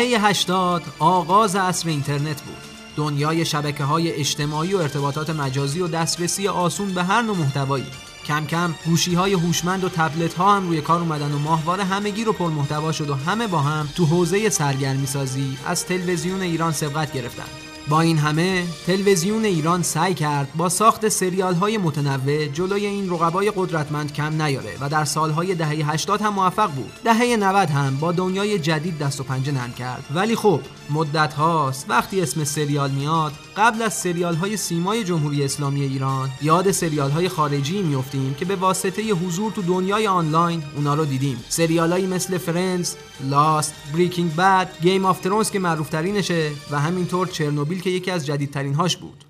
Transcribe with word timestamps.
دهه 0.00 0.26
80 0.26 0.82
آغاز 0.98 1.56
عصر 1.56 1.88
اینترنت 1.88 2.42
بود. 2.42 2.56
دنیای 2.96 3.44
شبکه 3.44 3.84
های 3.84 4.12
اجتماعی 4.12 4.74
و 4.74 4.78
ارتباطات 4.78 5.30
مجازی 5.30 5.80
و 5.80 5.88
دسترسی 5.88 6.48
آسون 6.48 6.94
به 6.94 7.04
هر 7.04 7.22
نوع 7.22 7.36
محتوایی. 7.36 7.86
کم 8.26 8.46
کم 8.46 8.74
گوشی 8.86 9.14
های 9.14 9.32
هوشمند 9.32 9.84
و 9.84 9.88
تبلت 9.88 10.34
ها 10.34 10.56
هم 10.56 10.68
روی 10.68 10.80
کار 10.80 11.00
اومدن 11.00 11.32
و 11.32 11.38
ماهواره 11.38 11.84
همگی 11.84 12.24
رو 12.24 12.32
پر 12.32 12.50
محتوا 12.50 12.92
شد 12.92 13.10
و 13.10 13.14
همه 13.14 13.46
با 13.46 13.58
هم 13.58 13.88
تو 13.96 14.06
حوزه 14.06 14.48
سرگرمی 14.48 15.06
سازی 15.06 15.58
از 15.66 15.86
تلویزیون 15.86 16.42
ایران 16.42 16.72
سبقت 16.72 17.12
گرفتن. 17.12 17.69
با 17.90 18.00
این 18.00 18.18
همه 18.18 18.64
تلویزیون 18.86 19.44
ایران 19.44 19.82
سعی 19.82 20.14
کرد 20.14 20.48
با 20.56 20.68
ساخت 20.68 21.08
سریال 21.08 21.54
های 21.54 21.78
متنوع 21.78 22.46
جلوی 22.46 22.86
این 22.86 23.10
رقبای 23.10 23.52
قدرتمند 23.56 24.12
کم 24.12 24.42
نیاره 24.42 24.76
و 24.80 24.88
در 24.88 25.04
سالهای 25.04 25.54
دهه 25.54 25.90
80 25.92 26.20
هم 26.20 26.34
موفق 26.34 26.70
بود. 26.70 26.92
دهه 27.04 27.36
90 27.36 27.70
هم 27.70 27.96
با 27.96 28.12
دنیای 28.12 28.58
جدید 28.58 28.98
دست 28.98 29.20
و 29.20 29.24
پنجه 29.24 29.52
نرم 29.52 29.72
کرد. 29.72 30.04
ولی 30.14 30.36
خب 30.36 30.60
مدت 30.90 31.34
هاست. 31.34 31.86
وقتی 31.88 32.20
اسم 32.20 32.44
سریال 32.44 32.90
میاد 32.90 33.32
قبل 33.56 33.82
از 33.82 33.94
سریال 33.94 34.34
های 34.34 34.56
سیمای 34.56 35.04
جمهوری 35.04 35.44
اسلامی 35.44 35.80
ایران 35.80 36.30
یاد 36.42 36.70
سریال 36.70 37.10
های 37.10 37.28
خارجی 37.28 37.82
میفتیم 37.82 38.34
که 38.34 38.44
به 38.44 38.56
واسطه 38.56 39.02
حضور 39.02 39.52
تو 39.52 39.62
دنیای 39.62 40.06
آنلاین 40.06 40.62
اونا 40.76 40.94
رو 40.94 41.04
دیدیم. 41.04 41.44
سریال 41.48 42.06
مثل 42.06 42.38
فرندز، 42.38 42.94
لاست، 43.20 43.74
بریکینگ 43.94 44.36
بد، 44.36 44.70
گیم 44.82 45.04
آف 45.04 45.20
ترونز 45.20 45.50
که 45.50 45.58
معروف 45.58 45.88
ترینشه 45.88 46.50
و 46.70 46.80
همینطور 46.80 47.26
چرنوبیل 47.26 47.79
که 47.80 47.90
یکی 47.90 48.10
از 48.10 48.26
جدیدترین 48.26 48.74
هاش 48.74 48.96
بود. 48.96 49.24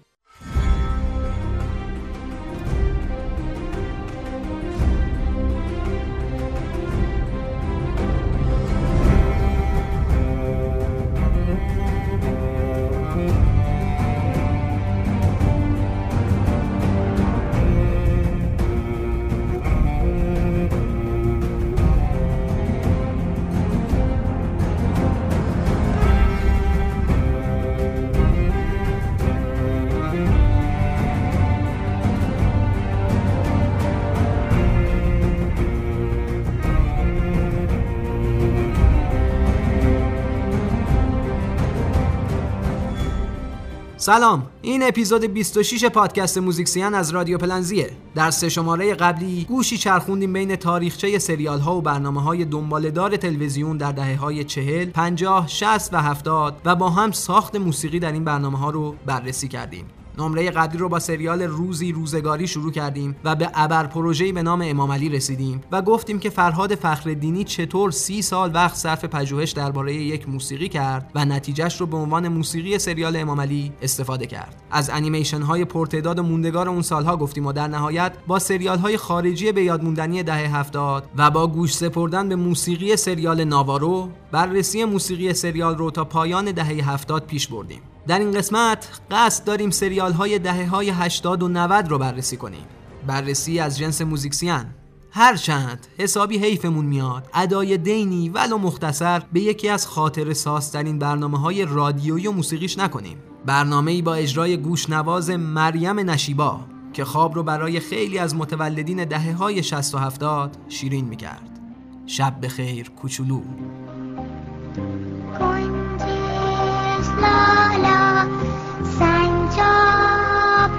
سلام. 44.11 44.47
این 44.63 44.83
اپیزود 44.83 45.25
26 45.25 45.85
پادکست 45.85 46.39
موزیکسیان 46.39 46.95
از 46.95 47.11
رادیو 47.11 47.39
پلنزیه. 47.39 47.91
در 48.15 48.31
سه 48.31 48.49
شماره 48.49 48.95
قبلی 48.95 49.45
گوشی 49.45 49.79
چرخوندیم 49.79 50.33
بین 50.33 50.57
تاریخچه 50.57 51.19
سریال 51.19 51.61
ها 51.61 51.77
و 51.77 51.83
برنامه 51.83 52.23
های 52.23 52.45
دنبالدار 52.45 53.17
تلویزیون 53.17 53.77
در 53.77 53.93
دهه 53.93 54.17
های 54.17 54.45
40 54.45 54.91
50 54.91 55.49
60 55.49 55.95
و 55.95 56.03
70 56.03 56.61
و 56.65 56.77
با 56.77 56.91
هم 56.91 57.13
ساخت 57.13 57.57
موسیقی 57.57 57.99
در 57.99 58.13
این 58.13 58.25
برنامه 58.25 58.59
ها 58.59 58.71
رو 58.71 58.95
بررسی 59.07 59.49
کردیم. 59.49 59.85
نمره 60.19 60.51
قبلی 60.51 60.79
رو 60.79 60.89
با 60.89 60.99
سریال 60.99 61.43
روزی 61.43 61.93
روزگاری 61.93 62.47
شروع 62.47 62.73
کردیم 62.73 63.17
و 63.25 63.35
به 63.35 63.51
ابر 63.55 63.87
پروژه‌ای 63.87 64.33
به 64.33 64.43
نام 64.43 64.63
امام 64.65 64.93
علی 64.93 65.09
رسیدیم 65.09 65.61
و 65.73 65.83
گفتیم 65.83 66.19
که 66.19 66.31
فرهاد 66.31 66.75
فخردینی 66.75 67.45
چطور 67.45 67.91
سی 67.91 68.23
سال 68.23 68.51
وقت 68.55 68.77
صرف 68.77 69.05
پژوهش 69.05 69.51
درباره 69.51 69.95
یک 69.95 70.29
موسیقی 70.29 70.69
کرد 70.69 71.11
و 71.15 71.25
نتیجهش 71.25 71.81
رو 71.81 71.87
به 71.87 71.97
عنوان 71.97 72.29
موسیقی 72.29 72.79
سریال 72.79 73.17
امام 73.17 73.41
علی 73.41 73.73
استفاده 73.83 74.27
کرد. 74.27 74.63
از 74.71 74.91
انیمیشن 74.91 75.43
های 75.43 75.65
پرتعداد 75.65 76.19
و 76.19 76.23
موندگار 76.23 76.69
اون 76.69 76.83
سالها 76.83 77.17
گفتیم 77.17 77.47
و 77.47 77.53
در 77.53 77.69
نهایت 77.69 78.13
با 78.27 78.39
سریال 78.39 78.79
های 78.79 78.97
خارجی 78.97 79.53
به 79.53 79.63
یادموندنی 79.63 80.23
دهه 80.23 80.57
هفتاد 80.57 81.05
و 81.17 81.31
با 81.31 81.47
گوش 81.47 81.75
سپردن 81.75 82.29
به 82.29 82.37
موسیقی 82.37 82.97
سریال 82.97 83.45
ناوارو 83.45 84.09
بررسی 84.33 84.85
موسیقی 84.85 85.35
سریال 85.35 85.79
رو 85.79 85.91
تا 85.91 86.05
پایان 86.05 86.53
دهه 86.53 86.91
هفتاد 86.91 87.27
پیش 87.27 87.49
بردیم. 87.49 87.81
در 88.11 88.19
این 88.19 88.33
قسمت 88.33 89.01
قصد 89.11 89.45
داریم 89.45 89.71
سریال 89.71 90.13
های 90.13 90.39
دهه 90.39 90.67
های 90.67 90.91
80 90.91 91.43
و 91.43 91.49
90 91.49 91.89
رو 91.89 91.99
بررسی 91.99 92.37
کنیم. 92.37 92.65
بررسی 93.07 93.59
از 93.59 93.79
جنس 93.79 94.03
موزیکسیان 94.03 94.67
هرچند 95.11 95.87
حسابی 95.99 96.39
حیفمون 96.39 96.85
میاد 96.85 97.31
ادای 97.35 97.79
دینی 97.79 98.29
ولو 98.29 98.59
مختصر 98.59 99.23
به 99.33 99.41
یکی 99.41 99.69
از 99.69 99.87
خاطر 99.87 100.33
سازترین 100.33 100.99
برنامه 100.99 101.39
های 101.39 101.65
رادیویی 101.65 102.27
و 102.27 102.33
موسیقیش 102.33 102.79
نکنیم. 102.79 103.19
برنامه 103.47 103.91
ای 103.91 104.03
با 104.03 104.15
اجرای 104.15 104.57
گوشنواز 104.57 105.31
مریم 105.31 106.11
نشیبا 106.11 106.61
که 106.93 107.05
خواب 107.05 107.35
رو 107.35 107.43
برای 107.43 107.81
خیلی 107.81 108.19
از 108.19 108.35
متولدین 108.35 109.05
دهه 109.05 109.33
های 109.33 109.63
60 109.63 109.95
و 109.95 109.99
70 109.99 110.57
شیرین 110.69 111.05
می‌کرد. 111.05 111.61
شب 112.07 112.35
بخیر 112.43 112.91
کوچولو. 112.91 113.41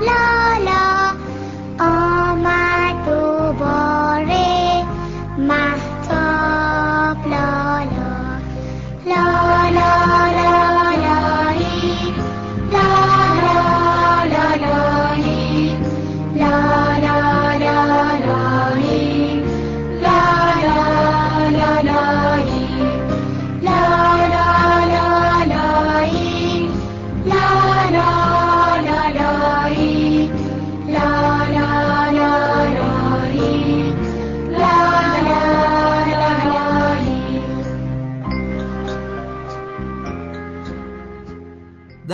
love. 0.01 0.40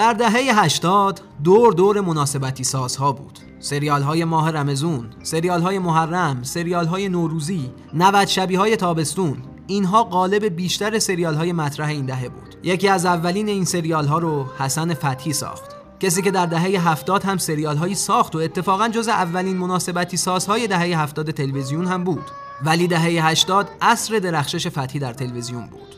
در 0.08 0.14
دهه 0.14 0.64
80 0.64 1.22
دور 1.44 1.74
دور 1.74 2.02
مناسبتی 2.02 2.64
سازها 2.64 3.12
بود. 3.12 3.40
سریال 3.60 4.02
های 4.02 4.26
ماه 4.26 4.52
رمزون، 4.52 5.10
سریال 5.24 5.62
های 5.62 5.80
محرم، 5.80 6.44
سریال 6.44 6.86
های 6.86 7.10
نوروزی، 7.10 7.72
90 7.94 8.28
شبی 8.28 8.56
های 8.56 8.76
تابستون 8.76 9.38
اینها 9.68 10.04
قالب 10.04 10.46
بیشتر 10.46 11.00
سریال 11.00 11.36
های 11.36 11.54
مطرح 11.54 11.88
این 11.88 12.06
دهه 12.06 12.30
بود. 12.30 12.56
یکی 12.64 12.88
از 12.88 13.06
اولین 13.06 13.50
این 13.50 13.66
سریال 13.66 14.08
ها 14.08 14.18
رو 14.18 14.46
حسن 14.60 14.94
فتحی 14.94 15.34
ساخت. 15.34 15.76
کسی 16.00 16.22
که 16.22 16.32
در 16.32 16.46
دهه 16.46 16.90
70 16.90 17.24
هم 17.24 17.38
سریال 17.38 17.78
هایی 17.78 17.96
ساخت 17.96 18.36
و 18.36 18.40
اتفاقا 18.40 18.90
جز 18.90 19.08
اولین 19.08 19.58
مناسبتی 19.58 20.18
سازهای 20.18 20.68
دهه 20.68 21.02
70 21.02 21.32
تلویزیون 21.32 21.88
هم 21.88 22.04
بود. 22.04 22.26
ولی 22.66 22.88
دهه 22.88 23.28
80 23.28 23.70
عصر 23.82 24.20
درخشش 24.20 24.68
فتحی 24.68 25.00
در 25.00 25.14
تلویزیون 25.14 25.68
بود. 25.68 25.97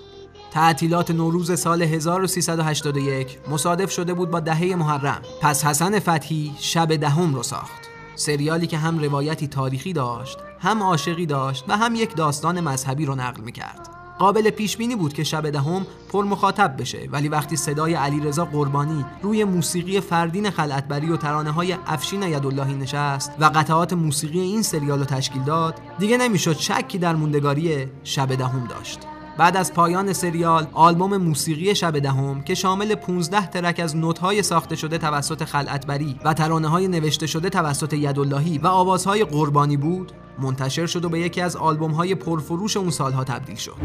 تعطیلات 0.51 1.11
نوروز 1.11 1.59
سال 1.59 1.81
1381 1.81 3.39
مصادف 3.51 3.91
شده 3.91 4.13
بود 4.13 4.31
با 4.31 4.39
دهه 4.39 4.75
محرم. 4.75 5.21
پس 5.41 5.65
حسن 5.65 5.99
فتحی 5.99 6.51
شب 6.59 6.95
دهم 6.95 7.35
رو 7.35 7.43
ساخت. 7.43 7.89
سریالی 8.15 8.67
که 8.67 8.77
هم 8.77 8.99
روایتی 8.99 9.47
تاریخی 9.47 9.93
داشت 9.93 10.37
هم 10.59 10.83
عاشقی 10.83 11.25
داشت 11.25 11.65
و 11.67 11.77
هم 11.77 11.95
یک 11.95 12.15
داستان 12.15 12.59
مذهبی 12.59 13.05
رو 13.05 13.15
نقل 13.15 13.41
می‌کرد. 13.41 13.89
قابل 14.19 14.49
پیش 14.49 14.77
بینی 14.77 14.95
بود 14.95 15.13
که 15.13 15.23
شب 15.23 15.49
دهم 15.49 15.85
پر 16.11 16.25
مخاطب 16.25 16.81
بشه 16.81 17.09
ولی 17.11 17.29
وقتی 17.29 17.55
صدای 17.55 17.93
علیرضا 17.93 18.45
قربانی 18.45 19.05
روی 19.21 19.43
موسیقی 19.43 20.01
فردین 20.01 20.49
خلعتبری 20.49 21.09
و 21.09 21.17
ترانه 21.17 21.51
های 21.51 21.75
افشین 21.87 22.23
یداللهی 22.23 22.73
نشست 22.73 23.31
و 23.39 23.45
قطعات 23.45 23.93
موسیقی 23.93 24.39
این 24.39 24.61
سریال 24.61 24.99
رو 24.99 25.05
تشکیل 25.05 25.43
داد 25.43 25.75
دیگه 25.99 26.17
نمی‌شد 26.17 26.57
شکی 26.57 26.97
در 26.97 27.15
موندگاری 27.15 27.87
شب 28.03 28.35
دهم 28.35 28.67
داشت. 28.67 28.99
بعد 29.39 29.57
از 29.57 29.73
پایان 29.73 30.13
سریال 30.13 30.67
آلبوم 30.73 31.17
موسیقی 31.17 31.75
شب 31.75 31.99
دهم 31.99 32.41
که 32.41 32.55
شامل 32.55 32.95
15 32.95 33.47
ترک 33.47 33.79
از 33.79 33.95
نوت‌های 33.95 34.43
ساخته 34.43 34.75
شده 34.75 34.97
توسط 34.97 35.43
خلعتبری 35.43 36.19
و 36.25 36.33
ترانه‌های 36.33 36.87
نوشته 36.87 37.27
شده 37.27 37.49
توسط 37.49 37.93
یداللهی 37.93 38.57
و 38.57 38.67
آوازهای 38.67 39.25
قربانی 39.25 39.77
بود 39.77 40.11
منتشر 40.39 40.85
شد 40.85 41.05
و 41.05 41.09
به 41.09 41.19
یکی 41.19 41.41
از 41.41 41.55
آلبوم‌های 41.55 42.15
پرفروش 42.15 42.77
اون 42.77 42.89
سالها 42.89 43.23
تبدیل 43.23 43.55
شد. 43.55 43.77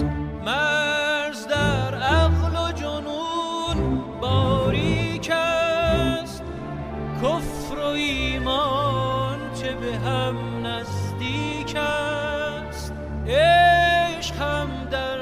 مرز 0.44 1.46
در 1.46 1.94
عقل 1.94 2.68
و 2.68 2.72
جنون 2.72 4.00
باریک 4.20 5.30
است. 5.30 6.42
کفر 7.22 7.78
و 7.78 7.86
ایمان 7.86 9.38
چه 9.54 9.74
به 9.74 9.96
هم 9.96 10.36
نزدیک 10.66 11.76
است. 11.76 12.92
عشق 13.26 14.34
هم 14.36 14.68
در 14.90 15.13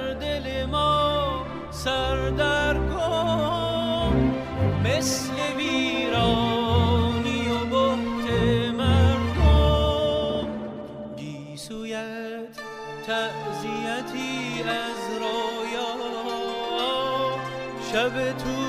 سردرگم 1.84 2.92
مثل 4.84 5.32
ویرانی 5.56 7.48
و 7.48 7.64
بحت 7.64 8.26
مردم 8.78 10.46
گیسویت 11.16 12.56
تعذیتی 13.06 14.62
از 14.62 15.00
رویا 15.20 15.92
شب 17.92 18.14
تو 18.32 18.61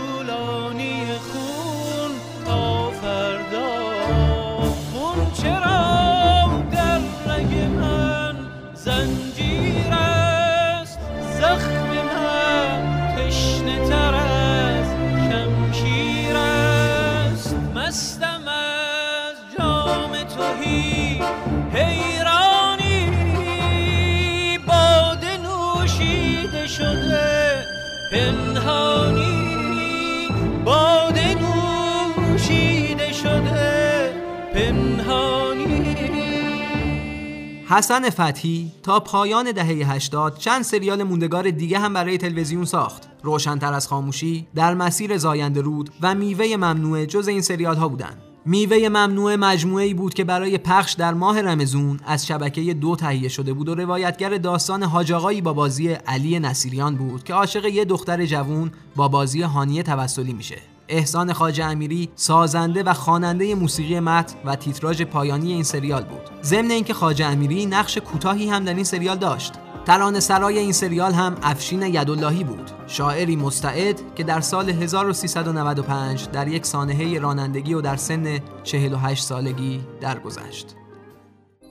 حسن 37.73 38.09
فتحی 38.09 38.71
تا 38.83 38.99
پایان 38.99 39.51
دهه 39.51 39.91
80 39.91 40.37
چند 40.37 40.61
سریال 40.61 41.03
موندگار 41.03 41.49
دیگه 41.49 41.79
هم 41.79 41.93
برای 41.93 42.17
تلویزیون 42.17 42.65
ساخت. 42.65 43.09
روشنتر 43.23 43.73
از 43.73 43.87
خاموشی، 43.87 44.47
در 44.55 44.73
مسیر 44.73 45.17
زاینده 45.17 45.61
رود 45.61 45.89
و 46.01 46.15
میوه 46.15 46.55
ممنوعه 46.55 47.05
جز 47.05 47.27
این 47.27 47.41
سریال 47.41 47.75
ها 47.75 47.87
بودن. 47.87 48.17
میوه 48.45 48.89
ممنوعه 48.89 49.37
مجموعه 49.37 49.85
ای 49.85 49.93
بود 49.93 50.13
که 50.13 50.23
برای 50.23 50.57
پخش 50.57 50.93
در 50.93 51.13
ماه 51.13 51.41
رمزون 51.41 51.99
از 52.05 52.27
شبکه 52.27 52.73
دو 52.73 52.95
تهیه 52.95 53.29
شده 53.29 53.53
بود 53.53 53.69
و 53.69 53.75
روایتگر 53.75 54.37
داستان 54.37 54.83
حاج 54.83 55.13
با 55.43 55.53
بازی 55.53 55.89
علی 55.89 56.39
نصیریان 56.39 56.95
بود 56.95 57.23
که 57.23 57.33
عاشق 57.33 57.65
یه 57.65 57.85
دختر 57.85 58.25
جوون 58.25 58.71
با 58.95 59.07
بازی 59.07 59.41
هانیه 59.41 59.83
توسلی 59.83 60.33
میشه. 60.33 60.72
احسان 60.87 61.33
خواجه 61.33 61.65
امیری 61.65 62.09
سازنده 62.15 62.83
و 62.83 62.93
خواننده 62.93 63.55
موسیقی 63.55 63.99
متن 63.99 64.35
و 64.45 64.55
تیتراژ 64.55 65.01
پایانی 65.01 65.53
این 65.53 65.63
سریال 65.63 66.03
بود. 66.03 66.29
ضمن 66.43 66.71
اینکه 66.71 66.93
خواجه 66.93 67.25
امیری 67.25 67.65
نقش 67.65 67.97
کوتاهی 67.97 68.49
هم 68.49 68.63
در 68.63 68.73
این 68.73 68.83
سریال 68.83 69.17
داشت. 69.17 69.53
ترانه 69.85 70.19
سرای 70.19 70.59
این 70.59 70.71
سریال 70.71 71.13
هم 71.13 71.35
افشین 71.43 71.81
یداللهی 71.81 72.43
بود 72.43 72.71
شاعری 72.87 73.35
مستعد 73.35 74.01
که 74.15 74.23
در 74.23 74.41
سال 74.41 74.69
1395 74.69 76.27
در 76.27 76.47
یک 76.47 76.65
سانحه 76.65 77.19
رانندگی 77.19 77.73
و 77.73 77.81
در 77.81 77.95
سن 77.95 78.39
48 78.63 79.23
سالگی 79.23 79.81
درگذشت 80.01 80.75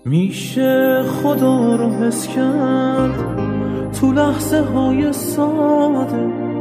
میشه 0.05 1.05
خدا 1.23 1.77
رو 1.77 1.91
حس 1.91 2.29
کرد 2.29 3.93
تو 3.93 4.13
لحظه 4.13 4.65
های 4.65 5.13
ساده 5.13 6.52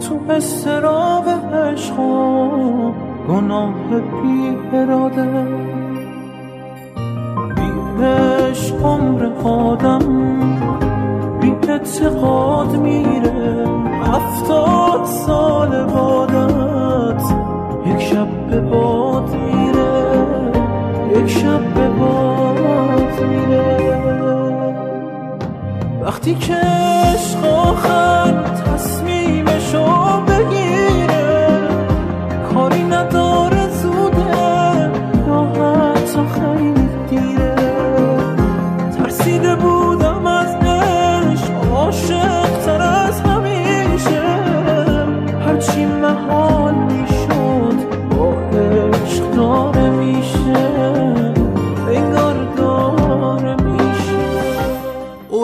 تو 0.00 0.32
استراب 0.32 1.24
عشق 1.54 2.00
و 2.00 2.92
گناه 3.28 3.74
بی 4.22 4.56
اراده. 4.72 5.46
بی 7.56 8.04
عشق 8.04 8.84
عمر 8.84 9.26
آدم 9.44 9.98
بی 11.40 11.54
اعتقاد 11.68 12.76
میره. 12.76 13.66
هفتاد 14.02 15.04
سال 15.04 15.84
بادت 15.84 17.22
یک 17.86 18.00
شب 18.00 18.28
به 18.50 18.60
باد 18.60 19.30
میره. 19.30 20.26
یک 21.16 21.26
شب 21.26 21.74
به 21.74 21.88
باد 21.88 23.24
میره. 23.28 23.96
وقتی 26.02 26.34
که 26.34 26.54
عشق 26.54 27.44
آخر 27.44 28.42
تصمیمشو 28.42 29.45
بگیره 29.74 30.05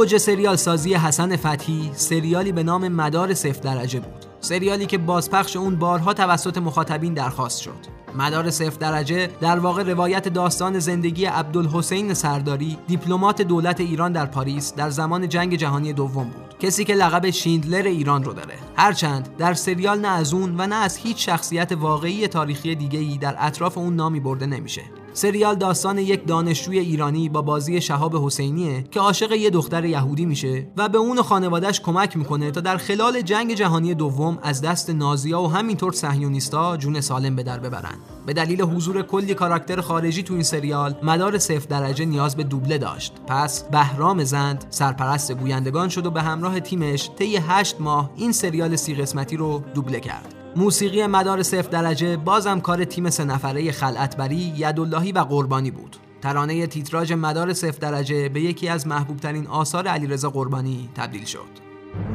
اوج 0.03 0.17
سریال 0.17 0.57
سازی 0.57 0.95
حسن 0.95 1.37
فتحی 1.37 1.91
سریالی 1.95 2.53
به 2.53 2.63
نام 2.63 2.89
مدار 2.89 3.35
صفر 3.35 3.61
درجه 3.61 4.01
بود. 4.01 4.27
سریالی 4.41 4.87
که 4.87 4.99
بازپخش 4.99 5.57
اون 5.57 5.77
بارها 5.77 6.15
توسط 6.15 6.59
مخاطبین 6.59 7.15
درخواست 7.15 7.61
شد. 7.61 7.79
مدار 8.17 8.51
صفر 8.51 8.79
درجه 8.79 9.27
در 9.41 9.59
واقع 9.59 9.83
روایت 9.83 10.29
داستان 10.29 10.79
زندگی 10.79 11.25
عبدالحسین 11.25 12.15
سرداری 12.15 12.79
دیپلمات 12.87 13.43
دولت 13.43 13.81
ایران 13.81 14.13
در 14.13 14.27
پاریس 14.27 14.75
در 14.75 14.91
زمان 14.91 15.29
جنگ 15.29 15.57
جهانی 15.57 15.93
دوم 15.93 16.25
بود. 16.25 16.59
کسی 16.59 16.85
که 16.85 16.95
لقب 16.95 17.31
شیندلر 17.31 17.87
ایران 17.87 18.25
رو 18.25 18.33
داره. 18.33 18.55
هرچند 18.77 19.37
در 19.39 19.55
سریال 19.55 20.01
نه 20.01 20.09
از 20.09 20.35
اون 20.35 20.55
و 20.61 20.67
نه 20.67 20.77
از 20.77 20.97
هیچ 20.97 21.27
شخصیت 21.27 21.73
واقعی 21.73 22.29
تاریخی 22.29 22.75
دیگه‌ای 22.75 23.19
در 23.19 23.37
اطراف 23.39 23.79
اون 23.79 23.97
نامی 23.97 24.21
برده 24.21 24.47
نمیشه. 24.47 24.83
سریال 25.15 25.55
داستان 25.55 25.99
یک 25.99 26.27
دانشجوی 26.27 26.79
ایرانی 26.79 27.29
با 27.29 27.43
بازی 27.43 27.81
شهاب 27.81 28.17
حسینیه 28.17 28.85
که 28.91 29.01
عاشق 29.01 29.33
یه 29.33 29.51
دختر 29.51 29.85
یهودی 29.85 30.27
میشه 30.27 30.67
و 30.77 30.89
به 30.89 30.99
اون 30.99 31.19
و 31.19 31.23
خانوادش 31.23 31.81
کمک 31.81 32.17
می‌کنه 32.17 32.51
تا 32.51 32.61
در 32.61 32.77
خلال 32.77 33.21
جنگ 33.21 33.55
جهانی 33.55 33.95
دوم 33.95 34.39
از 34.43 34.61
دست 34.61 34.91
نازیا 34.91 35.43
و 35.43 35.51
همینطور 35.51 35.93
صهیونیستا 35.93 36.77
جون 36.77 37.01
سالم 37.01 37.37
به 37.37 37.43
در 37.43 37.59
ببرن. 37.59 37.99
به 38.27 38.33
دلیل 38.33 38.63
حضور 38.63 39.03
کلی 39.03 39.35
کاراکتر 39.35 39.81
خارجی 39.81 40.23
تو 40.23 40.35
این 40.35 40.43
سریال 40.43 40.95
مدار 41.03 41.39
صفر 41.39 41.67
درجه 41.69 42.05
نیاز 42.05 42.37
به 42.37 42.43
دوبله 42.43 42.79
داشت. 42.79 43.13
پس 43.27 43.65
بهرام 43.65 44.25
زند 44.25 44.65
سرپرست 44.71 45.33
گویندگان 45.33 45.89
شد 45.89 46.07
و 46.07 46.11
به 46.11 46.23
همراه 46.23 46.61
تیمش 46.61 47.11
طی 47.19 47.37
هشت 47.37 47.81
ماه 47.81 48.11
این 48.17 48.33
سریال 48.33 48.77
سی 48.77 48.95
قسمتی 48.95 49.37
رو 49.37 49.63
دوبله 49.75 50.01
کرد. 50.01 50.42
موسیقی 50.57 51.07
مدار 51.07 51.43
صفر 51.43 51.69
درجه 51.71 52.17
بازم 52.17 52.61
کار 52.61 52.85
تیم 52.85 53.11
سه 53.11 53.25
نفره 53.25 53.73
خلعتبری 53.73 54.55
یداللهی 54.57 55.13
و 55.13 55.19
قربانی 55.19 55.71
بود. 55.71 55.97
ترانه 56.23 56.67
تیتراژ 56.67 57.13
مدار 57.13 57.53
صفر 57.53 57.79
درجه 57.79 58.29
به 58.29 58.41
یکی 58.41 58.69
از 58.69 58.87
محبوب 58.87 59.17
ترین 59.17 59.47
آثار 59.47 59.87
علیرضا 59.87 60.31
قربانی 60.31 60.89
تبدیل 60.95 61.25
شد. 61.25 61.49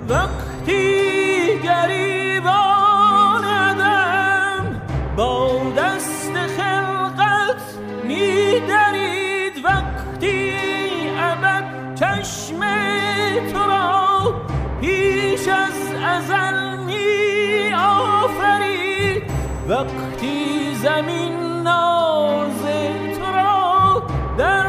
وقتی 0.10 1.08
گریباندم 1.64 2.42
با 5.18 5.62
دست 5.78 6.34
خلقت 6.58 7.62
میدرید 8.04 9.66
وقتی 9.66 10.52
ابد 11.18 11.96
چشم 11.96 12.60
تو 13.54 13.60
را 13.60 14.42
پیش 14.82 15.48
از 15.48 15.94
ازل 16.06 16.77
وقتی 19.68 20.76
زمین 20.76 21.62
ناز 21.64 22.62
تو 23.18 23.32
را 23.36 24.04
در 24.38 24.66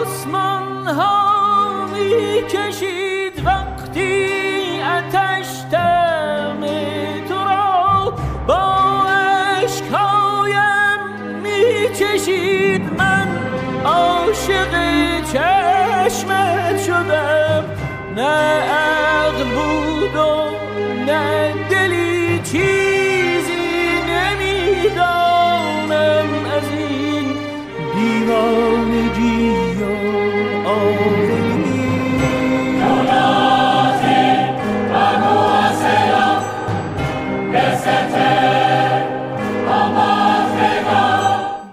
آسمان 0.00 0.86
ها 0.86 1.86
می 1.86 2.42
کشید 2.48 3.46
وقتی 3.46 4.80
اتش 4.80 5.48
دم 5.72 6.60
تو 7.28 7.34
را 7.34 8.14
با 8.46 9.04
عشقهایم 9.62 11.00
می 11.42 11.94
چشید 11.98 12.82
من 12.98 13.28
عاشق 13.84 14.72
چشمت 15.32 16.82
شدم 16.82 17.64
نه 18.16 18.62
عقل 18.70 19.44
بود 19.44 20.16
و 20.16 20.50
نه 21.06 21.52
دلی 21.70 22.40
چیزی 22.42 22.95
نمی‌دانم 25.96 26.44
از 26.44 26.68
این 26.78 27.26
دیوانگی 27.94 29.82
و 29.82 30.06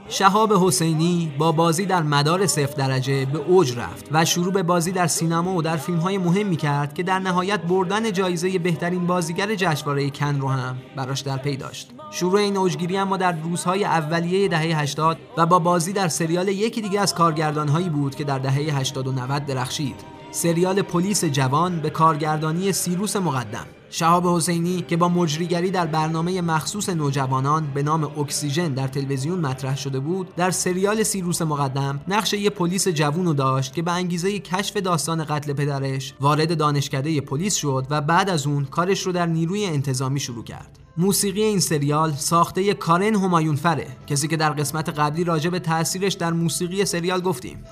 شهاب 0.09 0.53
حسینی 0.53 1.33
با 1.37 1.51
بازی 1.51 1.85
در 1.85 2.01
مدار 2.03 2.47
صفر 2.47 2.75
درجه 2.75 3.25
به 3.25 3.39
اوج 3.39 3.77
رفت 3.77 4.05
و 4.11 4.25
شروع 4.25 4.53
به 4.53 4.63
بازی 4.63 4.91
در 4.91 5.07
سینما 5.07 5.55
و 5.55 5.61
در 5.61 5.77
فیلم‌های 5.77 6.17
مهمی 6.17 6.55
کرد 6.55 6.93
که 6.93 7.03
در 7.03 7.19
نهایت 7.19 7.61
بردن 7.61 8.11
جایزه 8.11 8.59
بهترین 8.59 9.07
بازیگر 9.07 9.55
جشنواره 9.55 10.09
کن 10.09 10.39
رو 10.39 10.47
هم 10.47 10.77
براش 10.95 11.21
در 11.21 11.37
پی 11.37 11.57
داشت. 11.57 11.91
شروع 12.15 12.39
این 12.39 12.57
اوجگیری 12.57 12.97
اما 12.97 13.17
در 13.17 13.31
روزهای 13.31 13.85
اولیه 13.85 14.47
دهه 14.47 14.79
80 14.79 15.17
و 15.37 15.45
با 15.45 15.59
بازی 15.59 15.93
در 15.93 16.07
سریال 16.07 16.47
یکی 16.47 16.81
دیگه 16.81 16.99
از 16.99 17.15
کارگردانهایی 17.15 17.89
بود 17.89 18.15
که 18.15 18.23
در 18.23 18.39
دهه 18.39 18.53
80 18.53 19.07
و 19.07 19.11
90 19.11 19.45
درخشید. 19.45 19.95
سریال 20.31 20.81
پلیس 20.81 21.25
جوان 21.25 21.79
به 21.79 21.89
کارگردانی 21.89 22.71
سیروس 22.71 23.15
مقدم. 23.15 23.65
شهاب 23.89 24.27
حسینی 24.27 24.81
که 24.81 24.97
با 24.97 25.09
مجریگری 25.09 25.71
در 25.71 25.85
برنامه 25.85 26.41
مخصوص 26.41 26.89
نوجوانان 26.89 27.67
به 27.73 27.83
نام 27.83 28.03
اکسیژن 28.03 28.73
در 28.73 28.87
تلویزیون 28.87 29.39
مطرح 29.39 29.77
شده 29.77 29.99
بود 29.99 30.35
در 30.35 30.51
سریال 30.51 31.03
سیروس 31.03 31.41
مقدم 31.41 32.01
نقش 32.07 32.33
یه 32.33 32.49
پلیس 32.49 32.87
جوون 32.87 33.25
رو 33.25 33.33
داشت 33.33 33.73
که 33.73 33.81
به 33.81 33.91
انگیزه 33.91 34.39
کشف 34.39 34.77
داستان 34.77 35.23
قتل 35.23 35.53
پدرش 35.53 36.13
وارد 36.21 36.57
دانشکده 36.57 37.21
پلیس 37.21 37.55
شد 37.55 37.87
و 37.89 38.01
بعد 38.01 38.29
از 38.29 38.47
اون 38.47 38.65
کارش 38.65 39.01
رو 39.01 39.11
در 39.11 39.25
نیروی 39.25 39.65
انتظامی 39.65 40.19
شروع 40.19 40.43
کرد. 40.43 40.82
موسیقی 40.97 41.41
این 41.43 41.59
سریال 41.59 42.11
ساخته 42.11 42.73
کارن 42.73 43.15
همایون 43.15 43.55
فره 43.55 43.87
کسی 44.07 44.27
که 44.27 44.37
در 44.37 44.49
قسمت 44.49 44.89
قبلی 44.89 45.23
راجع 45.23 45.49
به 45.49 45.59
تاثیرش 45.59 46.13
در 46.13 46.33
موسیقی 46.33 46.85
سریال 46.85 47.21
گفتیم. 47.21 47.63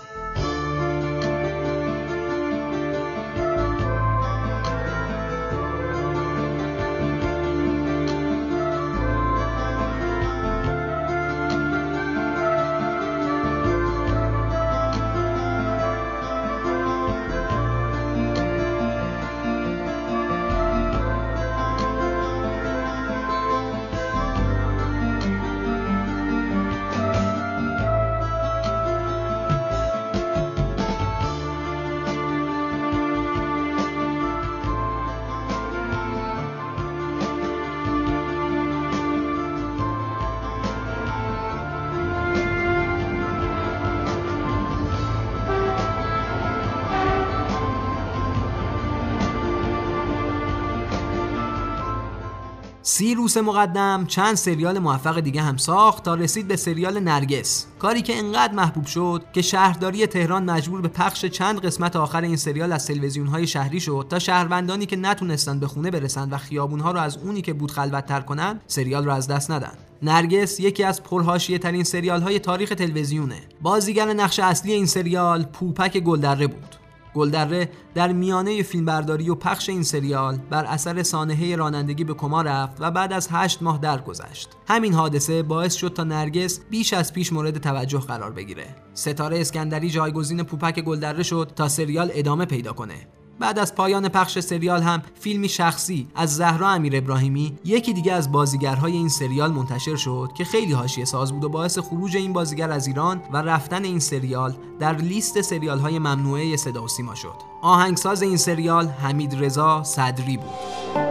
سیروس 52.91 53.38
مقدم 53.38 54.05
چند 54.07 54.36
سریال 54.36 54.79
موفق 54.79 55.19
دیگه 55.19 55.41
هم 55.41 55.57
ساخت 55.57 56.03
تا 56.03 56.15
رسید 56.15 56.48
به 56.48 56.55
سریال 56.55 57.00
نرگس. 57.00 57.65
کاری 57.79 58.01
که 58.01 58.17
انقدر 58.17 58.53
محبوب 58.53 58.86
شد 58.86 59.24
که 59.33 59.41
شهرداری 59.41 60.07
تهران 60.07 60.50
مجبور 60.50 60.81
به 60.81 60.88
پخش 60.88 61.25
چند 61.25 61.60
قسمت 61.65 61.95
آخر 61.95 62.21
این 62.21 62.36
سریال 62.36 62.71
از 62.71 62.88
تلویزیون 62.88 63.27
های 63.27 63.48
شهری 63.48 63.79
شد 63.79 64.07
تا 64.10 64.19
شهروندانی 64.19 64.86
که 64.86 64.95
نتونستن 64.95 65.60
به 65.60 65.67
خونه 65.67 65.91
برسن 65.91 66.29
و 66.29 66.38
خیابونها 66.38 66.91
رو 66.91 67.00
از 67.00 67.17
اونی 67.17 67.41
که 67.41 67.53
بود 67.53 67.71
خلوتتر 67.71 68.21
کنن 68.21 68.60
سریال 68.67 69.05
رو 69.05 69.12
از 69.12 69.27
دست 69.27 69.51
ندن. 69.51 69.74
نرگس 70.01 70.60
یکی 70.60 70.83
از 70.83 71.03
پرهاشیه 71.03 71.57
ترین 71.57 71.83
سریال 71.83 72.21
های 72.21 72.39
تاریخ 72.39 72.69
تلویزیونه. 72.69 73.41
بازیگر 73.62 74.13
نقش 74.13 74.39
اصلی 74.39 74.71
این 74.71 74.86
سریال 74.86 75.43
پوپک 75.43 75.98
گلدره 75.98 76.48
بود. 76.48 76.80
گلدره 77.15 77.70
در 77.96 78.12
میانه 78.12 78.63
فیلمبرداری 78.63 79.30
و 79.30 79.36
پخش 79.36 79.70
این 79.70 79.84
سریال 79.84 80.38
بر 80.38 80.65
اثر 80.65 81.03
سانحه 81.03 81.56
رانندگی 81.56 82.03
به 82.03 82.13
کما 82.13 82.41
رفت 82.41 82.77
و 82.80 82.91
بعد 82.91 83.13
از 83.13 83.27
هشت 83.32 83.62
ماه 83.62 83.77
درگذشت. 83.77 84.50
همین 84.68 84.94
حادثه 84.94 85.44
باعث 85.44 85.74
شد 85.74 85.94
تا 85.94 86.03
نرگس 86.03 86.60
بیش 86.70 86.94
از 86.94 87.13
پیش 87.13 87.34
مورد 87.34 87.58
توجه 87.58 88.00
قرار 88.00 88.32
بگیره. 88.32 88.75
ستاره 88.94 89.41
اسکندری 89.41 89.89
جایگزین 89.89 90.44
پوپک 90.44 90.80
گلدره 90.80 91.24
شد 91.24 91.51
تا 91.56 91.68
سریال 91.68 92.12
ادامه 92.13 92.46
پیدا 92.46 92.74
کنه. 92.74 93.08
بعد 93.41 93.60
از 93.60 93.75
پایان 93.75 94.10
پخش 94.10 94.39
سریال 94.39 94.81
هم 94.81 95.01
فیلمی 95.19 95.50
شخصی 95.50 96.07
از 96.15 96.36
زهرا 96.36 96.69
امیر 96.69 96.98
ابراهیمی 96.98 97.53
یکی 97.63 97.93
دیگه 97.93 98.13
از 98.13 98.31
بازیگرهای 98.31 98.93
این 98.93 99.10
سریال 99.10 99.51
منتشر 99.51 99.95
شد 99.95 100.29
که 100.36 100.43
خیلی 100.43 100.74
حاشیه 100.74 101.05
ساز 101.05 101.33
بود 101.33 101.43
و 101.43 101.50
باعث 101.50 101.79
خروج 101.79 102.17
این 102.17 102.33
بازیگر 102.33 102.71
از 102.71 102.88
ایران 102.88 103.21
و 103.33 103.38
رفتن 103.38 103.83
این 103.83 104.00
سریال 104.00 104.55
در 104.79 104.95
لیست 104.95 105.41
سریال 105.41 105.79
های 105.79 106.00
ممنوعه 106.00 106.57
صدا 106.57 106.83
و 106.83 106.88
سیما 106.88 107.15
شد. 107.15 107.36
آهنگساز 107.62 108.21
این 108.21 108.38
سریال 108.38 108.88
حمید 108.88 109.43
رضا 109.43 109.83
صدری 109.83 110.38
بود. 110.38 111.11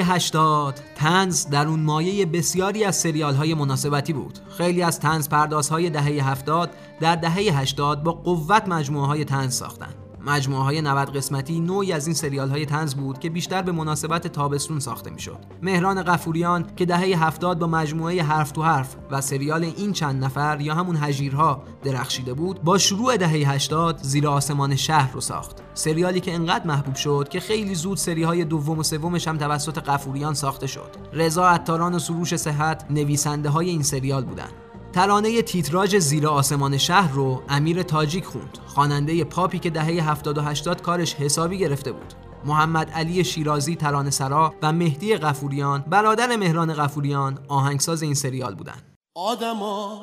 80 0.00 0.80
تنز 0.96 1.46
در 1.46 1.66
اون 1.66 1.80
مایه 1.80 2.26
بسیاری 2.26 2.84
از 2.84 2.96
سریال 2.96 3.34
های 3.34 3.54
مناسبتی 3.54 4.12
بود. 4.12 4.38
خیلی 4.56 4.82
از 4.82 5.00
تنز 5.00 5.28
پردازهای 5.28 5.90
دهه 5.90 6.30
70 6.30 6.70
در 7.00 7.16
دهه 7.16 7.58
80 7.58 8.02
با 8.02 8.12
قوت 8.12 8.68
مجموعه 8.68 9.06
های 9.06 9.24
تنز 9.24 9.54
ساختند 9.54 9.91
مجموعه 10.26 10.62
های 10.62 10.82
90 10.82 11.16
قسمتی 11.16 11.60
نوعی 11.60 11.92
از 11.92 12.06
این 12.06 12.14
سریال 12.14 12.50
های 12.50 12.66
تنز 12.66 12.94
بود 12.94 13.18
که 13.18 13.30
بیشتر 13.30 13.62
به 13.62 13.72
مناسبت 13.72 14.26
تابستون 14.26 14.80
ساخته 14.80 15.10
می‌شد. 15.10 15.38
مهران 15.62 16.02
قفوریان 16.02 16.66
که 16.76 16.84
دهه 16.84 17.24
70 17.24 17.58
با 17.58 17.66
مجموعه 17.66 18.22
حرف 18.22 18.52
تو 18.52 18.62
حرف 18.62 18.96
و 19.10 19.20
سریال 19.20 19.64
این 19.64 19.92
چند 19.92 20.24
نفر 20.24 20.60
یا 20.60 20.74
همون 20.74 20.96
هژیرها 20.96 21.62
درخشیده 21.84 22.34
بود 22.34 22.62
با 22.62 22.78
شروع 22.78 23.16
دهه 23.16 23.52
80 23.52 23.98
زیر 24.02 24.28
آسمان 24.28 24.76
شهر 24.76 25.12
رو 25.12 25.20
ساخت. 25.20 25.62
سریالی 25.74 26.20
که 26.20 26.34
انقدر 26.34 26.66
محبوب 26.66 26.94
شد 26.94 27.28
که 27.30 27.40
خیلی 27.40 27.74
زود 27.74 27.96
سری 27.96 28.22
های 28.22 28.44
دوم 28.44 28.78
و 28.78 28.82
سومش 28.82 29.28
هم 29.28 29.38
توسط 29.38 29.78
قفوریان 29.78 30.34
ساخته 30.34 30.66
شد. 30.66 30.96
رضا 31.12 31.48
عطاران 31.48 31.94
و 31.94 31.98
سروش 31.98 32.36
صحت 32.36 32.84
نویسنده 32.90 33.48
های 33.48 33.70
این 33.70 33.82
سریال 33.82 34.24
بودند. 34.24 34.52
ترانه 34.92 35.42
تیتراژ 35.42 35.96
زیر 35.96 36.26
آسمان 36.26 36.78
شهر 36.78 37.12
رو 37.12 37.42
امیر 37.48 37.82
تاجیک 37.82 38.24
خوند. 38.24 38.58
خواننده 38.66 39.24
پاپی 39.24 39.58
که 39.58 39.70
دهه 39.70 40.10
70 40.10 40.38
و 40.38 40.42
80 40.42 40.82
کارش 40.82 41.14
حسابی 41.14 41.58
گرفته 41.58 41.92
بود. 41.92 42.14
محمد 42.44 42.90
علی 42.90 43.24
شیرازی 43.24 43.76
ترانه 43.76 44.10
سرا 44.10 44.54
و 44.62 44.72
مهدی 44.72 45.16
قفوریان 45.16 45.84
برادر 45.86 46.36
مهران 46.36 46.74
قفوریان 46.74 47.38
آهنگساز 47.48 48.02
این 48.02 48.14
سریال 48.14 48.54
بودن. 48.54 48.82
آدما 49.14 50.02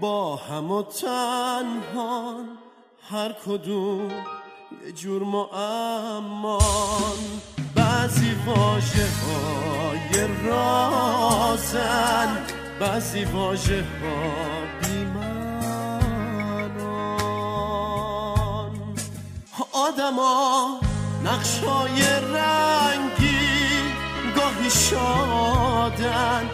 با 0.00 0.36
هم 0.36 0.70
و 0.70 0.82
تنهان 0.82 2.44
هر 3.10 3.32
کدوم 3.46 4.08
یه 4.86 4.92
جور 4.92 5.22
معمان. 5.22 6.58
بعضی 7.74 8.30
واژه 8.46 9.08
های 9.26 10.26
رازن 10.46 12.36
بعضی 12.84 13.24
واژه 13.24 13.84
ها 14.02 14.18
بیمانان. 14.80 15.94
آدما 19.72 20.80
نقشای 21.24 22.02
رنگی 22.34 23.48
گاهی 24.36 24.70
شادن 24.70 26.44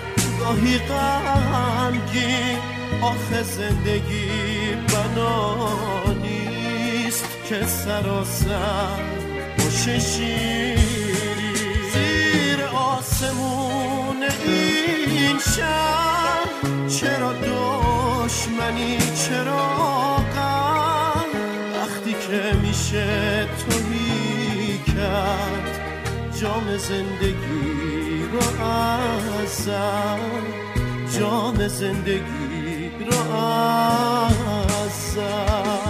گاهی 0.40 0.78
غمگین 0.78 2.58
آخه 3.02 3.42
زندگی 3.42 4.75
بنانیست 4.92 6.44
که 7.49 7.66
سراسر 7.66 9.00
باشه 9.58 9.99
شیری. 9.99 10.80
زیر 11.92 12.64
آسمون 12.64 14.22
این 14.46 15.38
شهر 15.56 16.19
چرا 17.00 17.33
دشمنی 17.33 18.99
چرا 18.99 20.16
غم 20.16 21.30
وقتی 21.76 22.12
که 22.12 22.57
میشه 22.62 23.45
توهی 23.45 24.78
کرد 24.78 25.80
جام 26.40 26.76
زندگی 26.76 28.25
رو 28.33 28.64
ازم. 28.64 30.19
جام 31.19 31.69
زندگی 31.69 32.90
رو 33.11 33.37
ازم. 34.85 35.89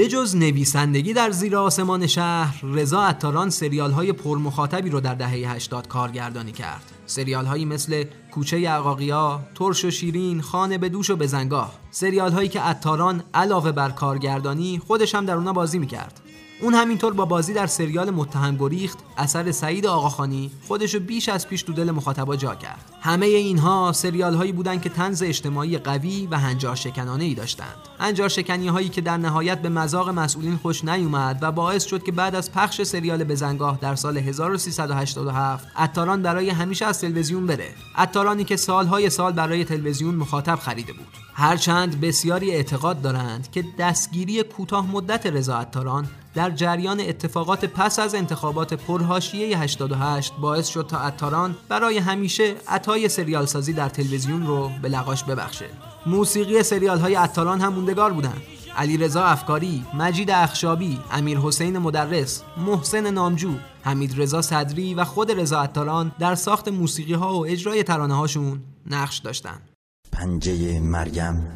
بجز 0.00 0.36
نویسندگی 0.36 1.12
در 1.12 1.30
زیر 1.30 1.56
آسمان 1.56 2.06
شهر 2.06 2.64
رضا 2.64 3.02
عطاران 3.02 3.50
سریال 3.50 3.90
های 3.90 4.12
پرمخاطبی 4.12 4.90
رو 4.90 5.00
در 5.00 5.14
دهه 5.14 5.30
80 5.30 5.88
کارگردانی 5.88 6.52
کرد. 6.52 6.92
سریال 7.06 7.46
هایی 7.46 7.64
مثل 7.64 8.04
کوچه 8.30 8.68
عقاقیا، 8.68 9.40
ترش 9.54 9.84
و 9.84 9.90
شیرین، 9.90 10.40
خانه 10.40 10.78
به 10.78 10.88
دوش 10.88 11.10
و 11.10 11.16
بزنگاه 11.16 11.72
سریال 11.90 12.32
هایی 12.32 12.48
که 12.48 12.60
عطاران 12.60 13.22
علاوه 13.34 13.72
بر 13.72 13.90
کارگردانی 13.90 14.78
خودش 14.86 15.14
هم 15.14 15.26
در 15.26 15.34
اونا 15.34 15.52
بازی 15.52 15.78
می‌کرد. 15.78 16.20
اون 16.62 16.74
همینطور 16.74 17.12
با 17.12 17.24
بازی 17.24 17.54
در 17.54 17.66
سریال 17.66 18.10
متهم 18.10 18.56
گریخت 18.56 18.98
اثر 19.16 19.52
سعید 19.52 19.86
آقاخانی 19.86 20.50
خودشو 20.68 21.00
بیش 21.00 21.28
از 21.28 21.48
پیش 21.48 21.62
تو 21.62 21.72
دل 21.72 21.90
مخاطبا 21.90 22.36
جا 22.36 22.54
کرد. 22.54 22.84
همه 23.00 23.26
اینها 23.26 23.92
سریال 23.92 24.34
هایی 24.34 24.52
بودن 24.52 24.80
که 24.80 24.88
تنز 24.88 25.22
اجتماعی 25.22 25.78
قوی 25.78 26.28
و 26.30 26.38
هنجار 26.38 26.76
شکنانه 26.76 27.24
ای 27.24 27.34
داشتند. 27.34 27.76
هنجار 28.00 28.28
شکنی 28.28 28.68
هایی 28.68 28.88
که 28.88 29.00
در 29.00 29.16
نهایت 29.16 29.62
به 29.62 29.68
مذاق 29.68 30.08
مسئولین 30.08 30.56
خوش 30.56 30.84
نیومد 30.84 31.38
و 31.42 31.52
باعث 31.52 31.84
شد 31.84 32.02
که 32.02 32.12
بعد 32.12 32.34
از 32.34 32.52
پخش 32.52 32.82
سریال 32.82 33.24
بزنگاه 33.24 33.78
در 33.80 33.94
سال 33.94 34.18
1387 34.18 35.68
عطاران 35.76 36.22
برای 36.22 36.50
همیشه 36.50 36.86
از 36.86 37.00
تلویزیون 37.00 37.46
بره. 37.46 37.74
عطارانی 37.96 38.44
که 38.44 38.56
سالهای 38.56 39.10
سال 39.10 39.32
برای 39.32 39.64
تلویزیون 39.64 40.14
مخاطب 40.14 40.56
خریده 40.56 40.92
بود. 40.92 41.16
هرچند 41.34 42.00
بسیاری 42.00 42.50
اعتقاد 42.50 43.02
دارند 43.02 43.50
که 43.50 43.64
دستگیری 43.78 44.42
کوتاه 44.42 44.90
مدت 44.90 45.26
رضا 45.26 45.58
عطاران 45.58 46.08
در 46.34 46.50
جریان 46.50 47.00
اتفاقات 47.00 47.64
پس 47.64 47.98
از 47.98 48.14
انتخابات 48.14 48.74
پرهاشیه 48.74 49.58
88 49.58 50.32
باعث 50.40 50.68
شد 50.68 50.86
تا 50.88 50.98
عطاران 50.98 51.56
برای 51.68 51.98
همیشه 51.98 52.54
عطای 52.68 53.08
سریال 53.08 53.46
سازی 53.46 53.72
در 53.72 53.88
تلویزیون 53.88 54.46
رو 54.46 54.70
به 54.82 54.88
لقاش 54.88 55.24
ببخشه. 55.24 55.66
موسیقی 56.06 56.62
سریال 56.62 56.98
های 56.98 57.14
عطاران 57.14 57.60
هم 57.60 57.72
موندگار 57.72 58.12
بودند. 58.12 58.42
علی 58.76 58.96
رضا 58.96 59.24
افکاری، 59.24 59.84
مجید 59.94 60.30
اخشابی، 60.30 60.98
امیر 61.12 61.38
حسین 61.38 61.78
مدرس، 61.78 62.42
محسن 62.56 63.10
نامجو، 63.10 63.54
حمید 63.82 64.20
رضا 64.20 64.42
صدری 64.42 64.94
و 64.94 65.04
خود 65.04 65.40
رضا 65.40 65.60
عطاران 65.62 66.12
در 66.18 66.34
ساخت 66.34 66.68
موسیقی 66.68 67.14
ها 67.14 67.34
و 67.34 67.46
اجرای 67.46 67.82
ترانه 67.82 68.14
هاشون 68.14 68.60
نقش 68.86 69.18
داشتند. 69.18 69.70
پنجه 70.12 70.80
مریم 70.80 71.46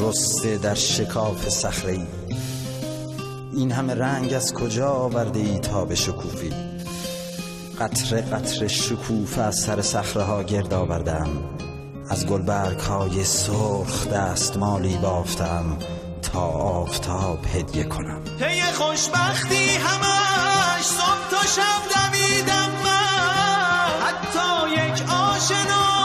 رسته 0.00 0.58
در 0.58 0.74
شکاف 0.74 1.48
صخره 1.48 2.06
این 3.58 3.72
همه 3.72 3.94
رنگ 3.94 4.34
از 4.34 4.54
کجا 4.54 4.90
آورده 4.90 5.40
ای 5.40 5.58
تا 5.58 5.84
به 5.84 5.94
شکوفی 5.94 6.52
قطره 7.80 8.20
قطره 8.20 8.68
شکوفه 8.68 9.40
از 9.40 9.56
سر 9.56 9.82
صخره 9.82 10.22
ها 10.22 10.42
گرد 10.42 10.74
آوردم. 10.74 11.28
از 12.10 12.26
گلبرگ 12.26 12.78
های 12.78 13.24
سرخ 13.24 14.08
دستمالی 14.08 14.96
بافتم 14.96 15.78
تا 16.32 16.40
آفتاب 16.48 17.38
هدیه 17.54 17.84
کنم. 17.84 18.20
پی 18.38 18.62
خوشبختی 18.62 19.68
همش 19.68 20.84
صبح 20.84 21.30
تا 21.30 21.46
شب 21.46 21.82
دویدم 21.94 22.70
من. 22.84 23.88
حتی 24.06 24.70
یک 24.72 25.02
آشنا 25.10 25.97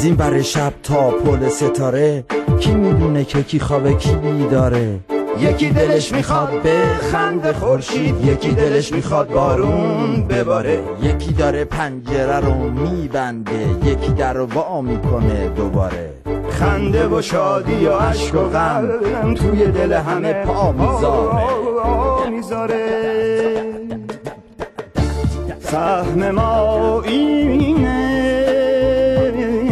از 0.00 0.06
این 0.06 0.14
بر 0.14 0.42
شب 0.42 0.72
تا 0.82 1.10
پل 1.10 1.48
ستاره 1.48 2.24
کی 2.60 2.74
می‌دونه 2.74 3.24
که 3.24 3.42
کی 3.42 3.60
خوابه 3.60 3.94
کی 3.94 4.14
بیداره؟ 4.14 4.98
یکی 5.38 5.70
دلش 5.70 6.12
می‌خواد 6.12 6.62
به 6.62 6.82
خند 7.12 7.52
خورشید 7.52 8.24
یکی 8.24 8.50
دلش 8.50 8.92
می‌خواد 8.92 9.28
بارون 9.28 10.26
بباره. 10.28 10.78
یکی 11.02 11.32
داره 11.32 11.64
پنجره 11.64 12.40
رو 12.40 12.54
میبنده 12.54 13.66
یکی 13.84 14.12
در 14.12 14.32
رو 14.32 14.46
وا 14.46 14.80
می‌کنه 14.80 15.48
دوباره. 15.48 16.10
خنده 16.50 17.08
و 17.08 17.22
شادی 17.22 17.86
و 17.86 17.92
عشق 17.92 18.34
و 18.34 18.48
غم 18.48 19.34
توی 19.34 19.66
دل 19.66 19.92
همه 19.92 20.32
پا 20.32 20.72
می‌ذاره. 20.72 21.44
سهم 25.60 26.30
ما 26.30 27.02
اینه 27.02 27.89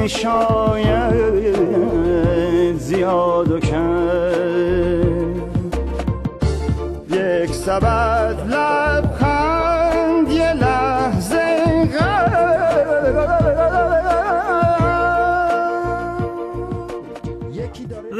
شاید 0.08 1.58
زیاد 2.78 3.50
و 3.50 3.60
کم. 3.60 3.98
یک 7.12 7.54
سبد 7.54 8.07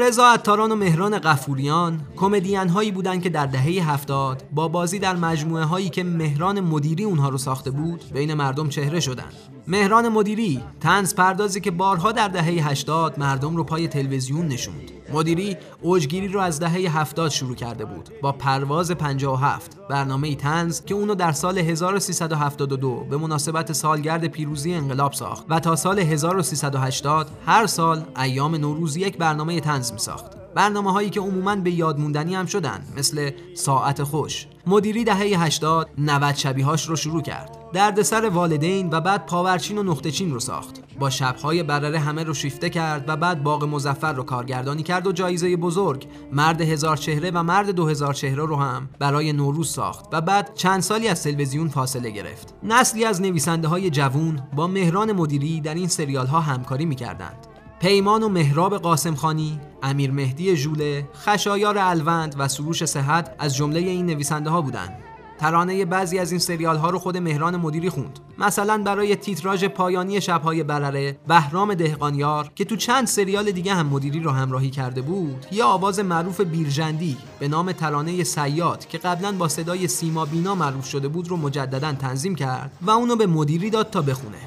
رضا 0.09 0.25
عطاران 0.25 0.71
و 0.71 0.75
مهران 0.75 1.19
قفوریان 1.19 2.01
کمدین 2.15 2.69
هایی 2.69 2.91
بودند 2.91 3.23
که 3.23 3.29
در 3.29 3.45
دهه 3.45 3.91
70 3.91 4.43
با 4.51 4.67
بازی 4.67 4.99
در 4.99 5.15
مجموعه 5.15 5.63
هایی 5.63 5.89
که 5.89 6.03
مهران 6.03 6.59
مدیری 6.59 7.03
اونها 7.03 7.29
رو 7.29 7.37
ساخته 7.37 7.71
بود 7.71 8.03
بین 8.13 8.33
مردم 8.33 8.69
چهره 8.69 8.99
شدند. 8.99 9.33
مهران 9.67 10.09
مدیری 10.09 10.63
تنز 10.81 11.15
پردازی 11.15 11.61
که 11.61 11.71
بارها 11.71 12.11
در 12.11 12.27
دهه 12.27 12.69
80 12.69 13.19
مردم 13.19 13.55
رو 13.55 13.63
پای 13.63 13.87
تلویزیون 13.87 14.47
نشوند. 14.47 14.91
مدیری 15.13 15.57
اوجگیری 15.81 16.27
رو 16.27 16.39
از 16.39 16.59
دهه 16.59 16.99
70 16.99 17.31
شروع 17.31 17.55
کرده 17.55 17.85
بود 17.85 18.09
با 18.21 18.31
پرواز 18.31 18.91
57 18.91 19.77
برنامه 19.89 20.35
تنز 20.35 20.81
که 20.81 20.93
اونو 20.95 21.15
در 21.15 21.31
سال 21.31 21.57
1372 21.57 23.05
به 23.09 23.17
مناسبت 23.17 23.73
سالگرد 23.73 24.27
پیروزی 24.27 24.73
انقلاب 24.73 25.13
ساخت 25.13 25.45
و 25.49 25.59
تا 25.59 25.75
سال 25.75 25.99
1380 25.99 27.29
هر 27.45 27.67
سال 27.67 28.03
ایام 28.17 28.55
نوروز 28.55 28.97
یک 28.97 29.17
برنامه 29.17 29.59
تنز 29.59 29.91
می 29.91 29.99
ساخت. 29.99 30.38
برنامه 30.55 30.91
هایی 30.91 31.09
که 31.09 31.19
عموماً 31.19 31.55
به 31.55 31.71
یاد 31.71 31.99
موندنی 31.99 32.35
هم 32.35 32.45
شدن 32.45 32.85
مثل 32.97 33.31
ساعت 33.53 34.03
خوش. 34.03 34.47
مدیری 34.67 35.03
دهه 35.03 35.43
80 35.43 35.89
90 35.97 36.35
شبیهاش 36.35 36.89
رو 36.89 36.95
شروع 36.95 37.21
کرد. 37.21 37.59
دردسر 37.73 38.29
والدین 38.29 38.89
و 38.91 39.01
بعد 39.01 39.25
پاورچین 39.25 39.77
و 39.77 39.83
نقطه 39.83 40.11
چین 40.11 40.33
رو 40.33 40.39
ساخت. 40.39 40.79
با 40.99 41.09
شبهای 41.09 41.63
برره 41.63 41.99
همه 41.99 42.23
رو 42.23 42.33
شیفته 42.33 42.69
کرد 42.69 43.05
و 43.07 43.17
بعد 43.17 43.43
باغ 43.43 43.63
مزفر 43.63 44.13
رو 44.13 44.23
کارگردانی 44.23 44.83
کرد 44.83 45.07
و 45.07 45.11
جایزه 45.11 45.55
بزرگ 45.55 46.07
مرد 46.31 46.61
هزار 46.61 46.97
چهره 46.97 47.31
و 47.31 47.43
مرد 47.43 47.69
دو 47.69 47.87
هزار 47.87 48.13
چهره 48.13 48.45
رو 48.45 48.55
هم 48.55 48.89
برای 48.99 49.33
نوروز 49.33 49.71
ساخت 49.71 50.05
و 50.11 50.21
بعد 50.21 50.53
چند 50.55 50.81
سالی 50.81 51.07
از 51.07 51.23
تلویزیون 51.23 51.67
فاصله 51.67 52.09
گرفت. 52.09 52.53
نسلی 52.63 53.05
از 53.05 53.21
نویسنده 53.21 53.67
های 53.67 53.89
جوون 53.89 54.39
با 54.55 54.67
مهران 54.67 55.11
مدیری 55.11 55.61
در 55.61 55.73
این 55.73 55.87
سریال 55.87 56.27
ها 56.27 56.39
همکاری 56.39 56.85
می‌کردند. 56.85 57.48
پیمان 57.79 58.23
و 58.23 58.29
مهراب 58.29 58.77
قاسم 58.77 59.15
خانی، 59.15 59.59
امیر 59.83 60.11
مهدی 60.11 60.55
ژوله، 60.55 61.09
خشایار 61.15 61.77
الوند 61.77 62.35
و 62.37 62.47
سروش 62.47 62.85
صحت 62.85 63.35
از 63.39 63.55
جمله 63.55 63.79
این 63.79 64.05
نویسنده 64.05 64.49
ها 64.49 64.61
بودند. 64.61 64.97
ترانه 65.37 65.85
بعضی 65.85 66.19
از 66.19 66.31
این 66.31 66.39
سریال 66.39 66.77
ها 66.77 66.89
رو 66.89 66.99
خود 66.99 67.17
مهران 67.17 67.55
مدیری 67.55 67.89
خوند. 67.89 68.19
مثلا 68.37 68.83
برای 68.83 69.15
تیتراژ 69.15 69.63
پایانی 69.63 70.21
شبهای 70.21 70.63
برره 70.63 71.17
بهرام 71.27 71.73
دهقانیار 71.73 72.51
که 72.55 72.65
تو 72.65 72.75
چند 72.75 73.07
سریال 73.07 73.51
دیگه 73.51 73.73
هم 73.73 73.87
مدیری 73.87 74.19
رو 74.19 74.31
همراهی 74.31 74.69
کرده 74.69 75.01
بود، 75.01 75.45
یا 75.51 75.67
آواز 75.67 75.99
معروف 75.99 76.41
بیرجندی 76.41 77.17
به 77.39 77.47
نام 77.47 77.71
ترانه 77.71 78.23
سیاد 78.23 78.87
که 78.87 78.97
قبلا 78.97 79.31
با 79.31 79.47
صدای 79.47 79.87
سیما 79.87 80.25
بینا 80.25 80.55
معروف 80.55 80.85
شده 80.85 81.07
بود 81.07 81.27
رو 81.27 81.37
مجددا 81.37 81.93
تنظیم 81.93 82.35
کرد 82.35 82.71
و 82.81 82.91
اونو 82.91 83.15
به 83.15 83.27
مدیری 83.27 83.69
داد 83.69 83.89
تا 83.89 84.01
بخونه. 84.01 84.37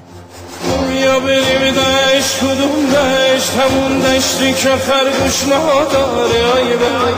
بیا 0.77 1.19
بریم 1.19 1.73
دشت 1.73 2.37
کدوم 2.39 2.85
دشت؟ 2.85 3.51
همون 3.59 3.99
دشتی 3.99 4.53
که 4.53 4.69
خرگوش 4.69 5.43
نداره. 5.43 6.43
آی 6.55 6.63
بای 6.63 7.13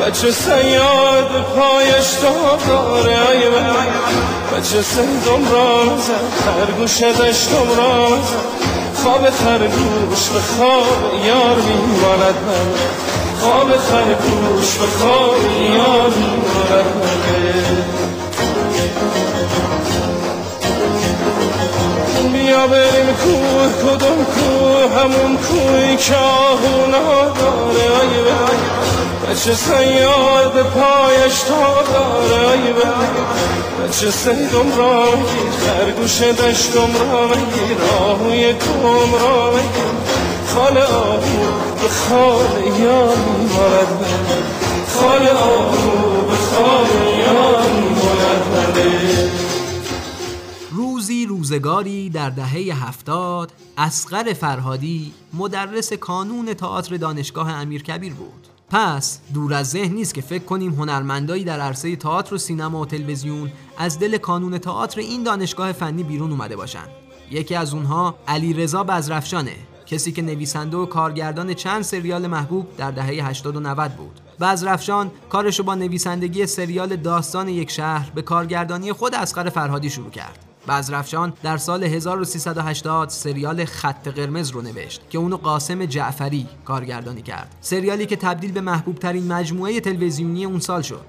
بچه 0.00 0.30
سیاد 0.30 1.30
پایش 1.56 2.08
تا 2.22 2.56
داره. 2.66 3.16
آی 3.28 3.50
بای 3.50 3.90
بچه 4.52 4.82
سیدم 4.82 5.52
را 5.52 5.84
مزن 5.84 6.24
خرگوش 6.44 7.02
دشتم 7.02 7.68
را 7.76 8.08
خواب 9.02 9.30
خرگوش 9.30 10.28
به 10.28 10.40
خواب 10.40 11.14
یار 11.26 11.56
میماند 11.56 12.34
من. 12.46 12.68
خواب 13.40 13.76
خرگوش 13.76 14.74
به 14.74 14.86
خواب 14.98 15.36
یار 15.76 16.10
میماند 16.10 16.86
من. 17.00 17.83
بریم 22.66 23.06
کوه 23.24 23.72
کدوم 23.82 24.24
کوه؟ 24.24 25.00
همون 25.00 25.36
کوهی 25.36 25.96
که 25.96 26.14
آهونا 26.16 27.24
داره. 27.24 27.84
آی 28.00 28.08
بای 28.26 28.60
بچه 29.24 29.54
سیاد 29.54 30.52
به 30.52 30.62
پایش 30.62 31.40
تا 31.48 31.92
داره. 31.92 32.48
آی 32.48 32.72
بای 32.72 33.24
بچه 33.88 34.10
سیدم 34.10 34.78
را 34.78 35.04
میگیر 35.04 35.50
خرگوش 35.66 36.22
دشتم 36.22 36.90
را 37.10 37.26
میگیر 37.26 37.76
آهوی 38.00 38.52
کوم 38.52 39.14
را 39.22 39.50
میگیر 39.50 39.94
خال 40.54 40.78
آهو 40.78 41.42
به 41.82 41.88
خال 41.88 42.80
یار 42.80 43.16
میماند 43.16 43.88
بله 44.00 44.42
خال 44.94 45.28
آهو 45.28 46.13
روزگاری 51.26 52.10
در 52.10 52.30
دهه 52.30 52.86
هفتاد 52.86 53.52
اسقر 53.78 54.32
فرهادی 54.32 55.12
مدرس 55.34 55.92
کانون 55.92 56.54
تئاتر 56.54 56.96
دانشگاه 56.96 57.52
امیرکبیر 57.52 58.14
بود. 58.14 58.48
پس 58.70 59.20
دور 59.34 59.54
از 59.54 59.70
ذهن 59.70 59.94
نیست 59.94 60.14
که 60.14 60.20
فکر 60.20 60.44
کنیم 60.44 60.74
هنرمندایی 60.74 61.44
در 61.44 61.60
عرصه 61.60 61.96
تئاتر 61.96 62.34
و 62.34 62.38
سینما 62.38 62.80
و 62.80 62.86
تلویزیون 62.86 63.50
از 63.78 63.98
دل 63.98 64.16
کانون 64.16 64.58
تئاتر 64.58 65.00
این 65.00 65.22
دانشگاه 65.22 65.72
فنی 65.72 66.02
بیرون 66.02 66.30
اومده 66.30 66.56
باشن. 66.56 66.86
یکی 67.30 67.54
از 67.54 67.74
اونها 67.74 68.14
علی 68.28 68.52
رضا 68.52 68.84
بزرفشانه 68.84 69.56
کسی 69.86 70.12
که 70.12 70.22
نویسنده 70.22 70.76
و 70.76 70.86
کارگردان 70.86 71.54
چند 71.54 71.82
سریال 71.82 72.26
محبوب 72.26 72.76
در 72.76 72.90
دهه 72.90 73.28
80 73.28 73.56
و 73.56 73.60
90 73.60 73.92
بود. 73.92 74.20
بزرفشان 74.40 75.10
کارشو 75.28 75.62
با 75.62 75.74
نویسندگی 75.74 76.46
سریال 76.46 76.96
داستان 76.96 77.48
یک 77.48 77.70
شهر 77.70 78.10
به 78.10 78.22
کارگردانی 78.22 78.92
خود 78.92 79.14
اسقر 79.14 79.48
فرهادی 79.48 79.90
شروع 79.90 80.10
کرد. 80.10 80.53
بزرفشان 80.68 81.32
در 81.42 81.56
سال 81.56 81.84
1380 81.84 83.08
سریال 83.08 83.64
خط 83.64 84.08
قرمز 84.08 84.50
رو 84.50 84.62
نوشت 84.62 85.02
که 85.10 85.18
اونو 85.18 85.36
قاسم 85.36 85.86
جعفری 85.86 86.48
کارگردانی 86.64 87.22
کرد. 87.22 87.54
سریالی 87.60 88.06
که 88.06 88.16
تبدیل 88.16 88.52
به 88.52 88.60
محبوب 88.60 88.98
ترین 88.98 89.32
مجموعه 89.32 89.80
تلویزیونی 89.80 90.44
اون 90.44 90.60
سال 90.60 90.82
شد. 90.82 91.04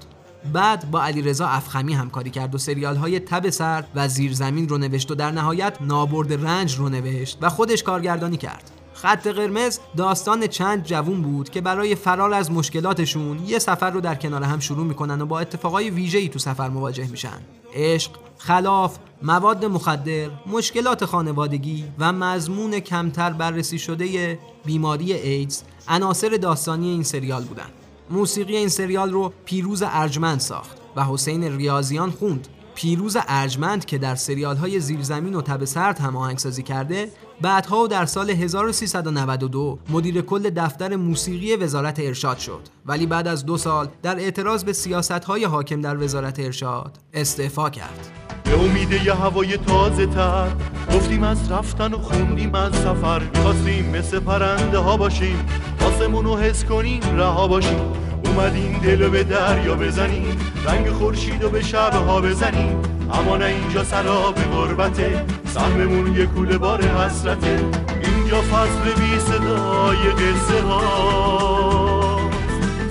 بعد 0.52 0.90
با 0.90 1.02
علیرضا 1.02 1.46
افخمی 1.46 1.94
همکاری 1.94 2.30
کرد 2.30 2.54
و 2.54 2.58
سریال 2.58 2.96
های 2.96 3.20
تب 3.20 3.50
سرد 3.50 3.88
و 3.94 4.08
زیرزمین 4.08 4.68
رو 4.68 4.78
نوشت 4.78 5.10
و 5.10 5.14
در 5.14 5.30
نهایت 5.30 5.76
نابرد 5.80 6.32
رنج 6.32 6.76
رو 6.76 6.88
نوشت 6.88 7.38
و 7.40 7.48
خودش 7.48 7.82
کارگردانی 7.82 8.36
کرد. 8.36 8.70
خط 8.96 9.26
قرمز 9.26 9.78
داستان 9.96 10.46
چند 10.46 10.84
جوون 10.84 11.22
بود 11.22 11.50
که 11.50 11.60
برای 11.60 11.94
فرار 11.94 12.34
از 12.34 12.50
مشکلاتشون 12.50 13.44
یه 13.46 13.58
سفر 13.58 13.90
رو 13.90 14.00
در 14.00 14.14
کنار 14.14 14.42
هم 14.42 14.60
شروع 14.60 14.86
می‌کنن 14.86 15.20
و 15.20 15.26
با 15.26 15.40
اتفاقای 15.40 15.90
ویژه‌ای 15.90 16.28
تو 16.28 16.38
سفر 16.38 16.68
مواجه 16.68 17.06
میشن. 17.06 17.40
عشق، 17.74 18.10
خلاف، 18.38 18.98
مواد 19.22 19.64
مخدر، 19.64 20.30
مشکلات 20.46 21.04
خانوادگی 21.04 21.84
و 21.98 22.12
مضمون 22.12 22.80
کمتر 22.80 23.30
بررسی 23.30 23.78
شده 23.78 24.38
بیماری 24.64 25.12
ایدز 25.12 25.62
عناصر 25.88 26.28
داستانی 26.28 26.88
این 26.88 27.02
سریال 27.02 27.44
بودن. 27.44 27.68
موسیقی 28.10 28.56
این 28.56 28.68
سریال 28.68 29.12
رو 29.12 29.32
پیروز 29.44 29.82
ارجمند 29.86 30.40
ساخت 30.40 30.76
و 30.96 31.04
حسین 31.04 31.56
ریاضیان 31.56 32.10
خوند. 32.10 32.48
پیروز 32.74 33.16
ارجمند 33.28 33.84
که 33.84 33.98
در 33.98 34.14
سریال 34.14 34.56
های 34.56 34.80
زیرزمین 34.80 35.34
و 35.34 35.42
تب 35.42 35.64
سرد 35.64 35.98
هم 35.98 36.16
آهنگسازی 36.16 36.62
کرده 36.62 37.10
بعدها 37.40 37.86
در 37.86 38.06
سال 38.06 38.30
1392 38.30 39.78
مدیر 39.90 40.20
کل 40.20 40.50
دفتر 40.50 40.96
موسیقی 40.96 41.56
وزارت 41.56 42.00
ارشاد 42.00 42.38
شد. 42.38 42.60
ولی 42.86 43.06
بعد 43.06 43.28
از 43.28 43.46
دو 43.46 43.56
سال 43.56 43.88
در 44.02 44.16
اعتراض 44.16 44.64
به 44.64 44.72
سیاست 44.72 45.12
های 45.12 45.44
حاکم 45.44 45.80
در 45.80 46.02
وزارت 46.02 46.40
ارشاد 46.40 46.98
استعفا 47.14 47.70
کرد. 47.70 48.08
به 48.44 48.60
امید 48.60 48.92
یه 48.92 49.14
هوای 49.14 49.56
تازه 49.56 50.06
تر 50.06 50.48
گفتیم 50.94 51.22
از 51.22 51.52
رفتن 51.52 51.94
و 51.94 51.98
خوندیم 51.98 52.54
از 52.54 52.74
سفر 52.74 53.22
می‌خواستیم 53.34 53.90
مثل 53.90 54.18
پرنده 54.18 54.78
ها 54.78 54.96
باشیم 54.96 55.46
آسمون 55.80 56.24
رو 56.24 56.36
حس 56.36 56.64
کنیم 56.64 57.00
رها 57.16 57.48
باشیم. 57.48 58.05
اومدیم 58.26 58.80
دل 58.84 59.08
به 59.08 59.24
دریا 59.24 59.74
بزنیم. 59.74 60.36
رنگ 60.66 60.90
خورشید 60.90 61.44
و 61.44 61.48
به 61.48 61.62
شبها 61.62 62.20
بزنیم. 62.20 62.76
اما 63.12 63.36
نه 63.36 63.44
اینجا 63.44 63.84
سراب 63.84 64.34
غربته 64.34 65.24
سهممون 65.54 66.16
یه 66.16 66.26
کوله 66.26 66.58
بار 66.58 66.82
حسرته. 66.82 67.60
اینجا 68.02 68.40
فصل 68.42 69.00
بی 69.00 69.20
صدای 69.20 69.96
قصه 69.96 70.62
ها 70.62 72.20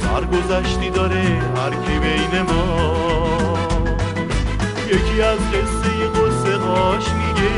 سرگذشتی 0.02 0.90
داره 0.90 1.24
هر 1.56 1.70
کی 1.70 2.00
بین 2.00 2.42
ما. 2.42 3.58
یکی 4.88 5.22
از 5.22 5.40
قصه 5.40 6.08
قصه 6.08 6.58
هاش 6.58 7.04
میگه. 7.14 7.52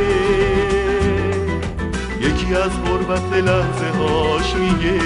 یکی 2.28 2.56
از 2.56 2.72
غربت 2.86 3.34
لحظه 3.34 3.90
هاش 4.00 4.56
میگه. 4.56 5.00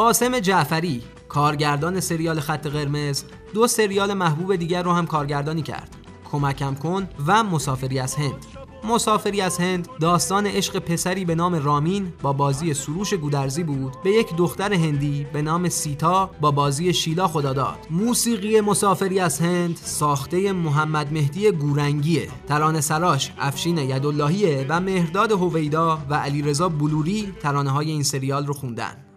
قاسم 0.00 0.38
جعفری 0.38 1.02
کارگردان 1.28 2.00
سریال 2.00 2.40
خط 2.40 2.66
قرمز 2.66 3.24
دو 3.54 3.66
سریال 3.66 4.14
محبوب 4.14 4.56
دیگر 4.56 4.82
رو 4.82 4.92
هم 4.92 5.06
کارگردانی 5.06 5.62
کرد. 5.62 5.96
کمکم 6.32 6.74
کن 6.74 7.08
و 7.26 7.44
مسافری 7.44 7.98
از 7.98 8.14
هند. 8.14 8.46
مسافری 8.84 9.40
از 9.40 9.58
هند 9.58 9.88
داستان 10.00 10.46
عشق 10.46 10.78
پسری 10.78 11.24
به 11.24 11.34
نام 11.34 11.54
رامین 11.54 12.12
با 12.22 12.32
بازی 12.32 12.74
سروش 12.74 13.14
گودرزی 13.14 13.62
بود. 13.62 13.92
به 14.04 14.10
یک 14.10 14.36
دختر 14.36 14.72
هندی 14.72 15.26
به 15.32 15.42
نام 15.42 15.68
سیتا 15.68 16.30
با 16.40 16.50
بازی 16.50 16.92
شیلا 16.92 17.28
خداداد 17.28 17.78
موسیقی 17.90 18.60
مسافری 18.60 19.20
از 19.20 19.40
هند 19.40 19.76
ساخته 19.76 20.52
محمد 20.52 21.12
مهدی 21.12 21.50
گورنگیه. 21.50 22.28
ترانه 22.48 22.80
سراش 22.80 23.32
افشین 23.38 23.78
یداللهیه 23.78 24.66
و 24.68 24.80
مهرداد 24.80 25.32
هویدا 25.32 25.98
و 26.10 26.14
علیرضا 26.14 26.68
بلوری 26.68 27.32
ترانه 27.40 27.70
های 27.70 27.90
این 27.90 28.02
سریال 28.02 28.46
رو 28.46 28.54
خوندن. 28.54 29.09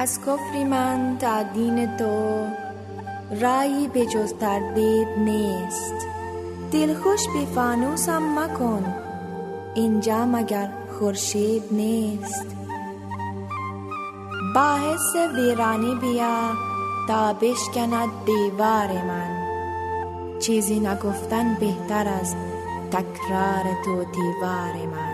از 0.00 0.20
کفری 0.20 0.64
من 0.64 1.16
تا 1.20 1.42
دین 1.42 1.96
تو 1.96 2.46
رایی 3.40 3.88
به 3.88 4.06
جز 4.06 4.34
تردید 4.34 5.08
نیست. 5.18 5.94
دلخوش 6.72 7.20
به 7.34 7.44
فانوسم 7.54 8.22
مکن 8.38 8.94
اینجا 9.74 10.26
مگر 10.26 10.70
خورشید 10.98 11.62
نیست. 11.70 12.46
باحث 14.54 15.16
ویرانی 15.34 15.94
بیا 15.94 16.52
تا 17.08 17.32
بشکند 17.32 18.08
دیوار 18.26 18.88
من. 18.88 19.30
چیزی 20.40 20.80
نگفتن 20.80 21.54
بهتر 21.54 22.08
از 22.20 22.34
تکرار 22.90 23.64
تو 23.84 24.04
دیوار 24.04 24.86
من. 24.94 25.07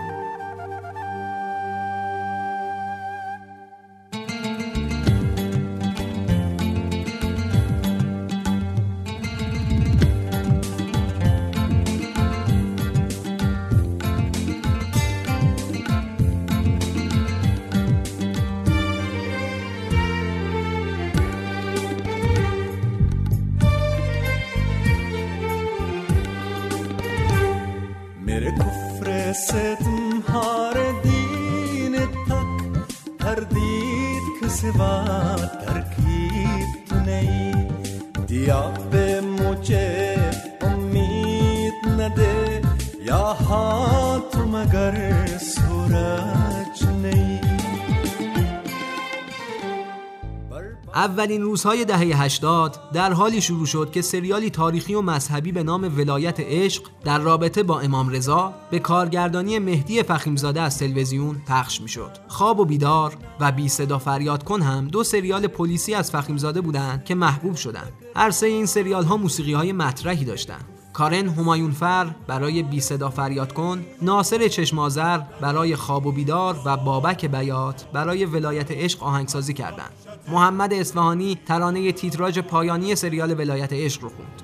اولین 51.15 51.41
روزهای 51.41 51.85
دهه 51.85 52.23
80 52.23 52.79
در 52.93 53.13
حالی 53.13 53.41
شروع 53.41 53.65
شد 53.65 53.91
که 53.91 54.01
سریالی 54.01 54.49
تاریخی 54.49 54.93
و 54.93 55.01
مذهبی 55.01 55.51
به 55.51 55.63
نام 55.63 55.97
ولایت 55.97 56.39
عشق 56.39 56.83
در 57.03 57.19
رابطه 57.19 57.63
با 57.63 57.79
امام 57.79 58.09
رضا 58.09 58.53
به 58.71 58.79
کارگردانی 58.79 59.59
مهدی 59.59 60.03
فخیمزاده 60.03 60.61
از 60.61 60.79
تلویزیون 60.79 61.41
پخش 61.47 61.81
می‌شد. 61.81 62.11
خواب 62.27 62.59
و 62.59 62.65
بیدار 62.65 63.17
و 63.39 63.51
بی 63.51 63.69
صدا 63.69 63.99
فریاد 63.99 64.43
کن 64.43 64.61
هم 64.61 64.87
دو 64.87 65.03
سریال 65.03 65.47
پلیسی 65.47 65.93
از 65.93 66.11
فخیمزاده 66.11 66.61
بودند 66.61 67.03
که 67.03 67.15
محبوب 67.15 67.55
شدند. 67.55 67.93
هر 68.15 68.31
سه 68.31 68.47
این 68.47 68.65
سریال 68.65 69.03
ها 69.03 69.17
موسیقی 69.17 69.53
های 69.53 69.71
مطرحی 69.71 70.25
داشتند. 70.25 70.74
کارن 70.95 71.29
همایونفر 71.29 72.07
برای 72.27 72.63
بی 72.63 72.79
صدا 72.79 73.09
فریاد 73.09 73.53
کن، 73.53 73.85
ناصر 74.01 74.47
چشمازر 74.47 75.17
برای 75.41 75.75
خواب 75.75 76.05
و 76.05 76.11
بیدار 76.11 76.57
و 76.65 76.77
بابک 76.77 77.25
بیات 77.25 77.85
برای 77.93 78.25
ولایت 78.25 78.71
عشق 78.71 79.03
آهنگسازی 79.03 79.53
کردند. 79.53 79.91
محمد 80.27 80.73
اصفهانی 80.73 81.37
ترانه 81.45 81.91
تیتراژ 81.91 82.39
پایانی 82.39 82.95
سریال 82.95 83.39
ولایت 83.39 83.73
عشق 83.73 84.01
رو 84.01 84.09
خوند. 84.09 84.41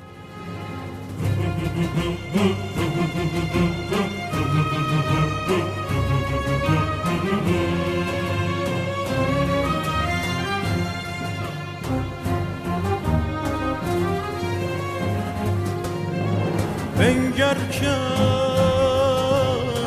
بنگر 17.53 17.71
که 17.71 17.87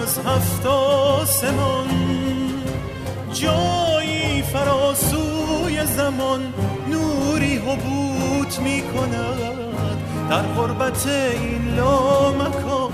از 0.02 0.18
هفت 0.18 0.66
آسمان 0.66 1.88
جایی 3.32 4.42
فراسوی 4.42 5.86
زمان 5.86 6.40
نوری 6.90 7.56
حبوط 7.56 8.58
می 8.58 8.82
کند 8.82 9.38
در 10.30 10.42
غربت 10.42 11.06
این 11.06 11.74
لامکان. 11.76 12.92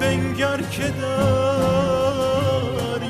بنگر 0.00 0.56
که 0.70 0.92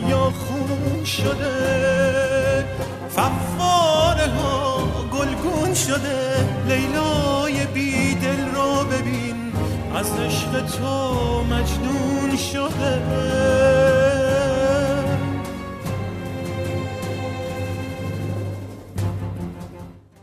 یا 0.09 0.31
خون 0.31 1.05
شده 1.05 2.65
فواره 3.09 4.29
ها 4.29 4.79
گلگون 5.13 5.75
شده 5.75 6.37
رو 6.69 7.36
ببین 8.97 9.53
از 9.95 10.13
عشق 10.13 10.67
تو 10.67 11.45
مجنون 11.45 12.37
شده. 12.37 13.03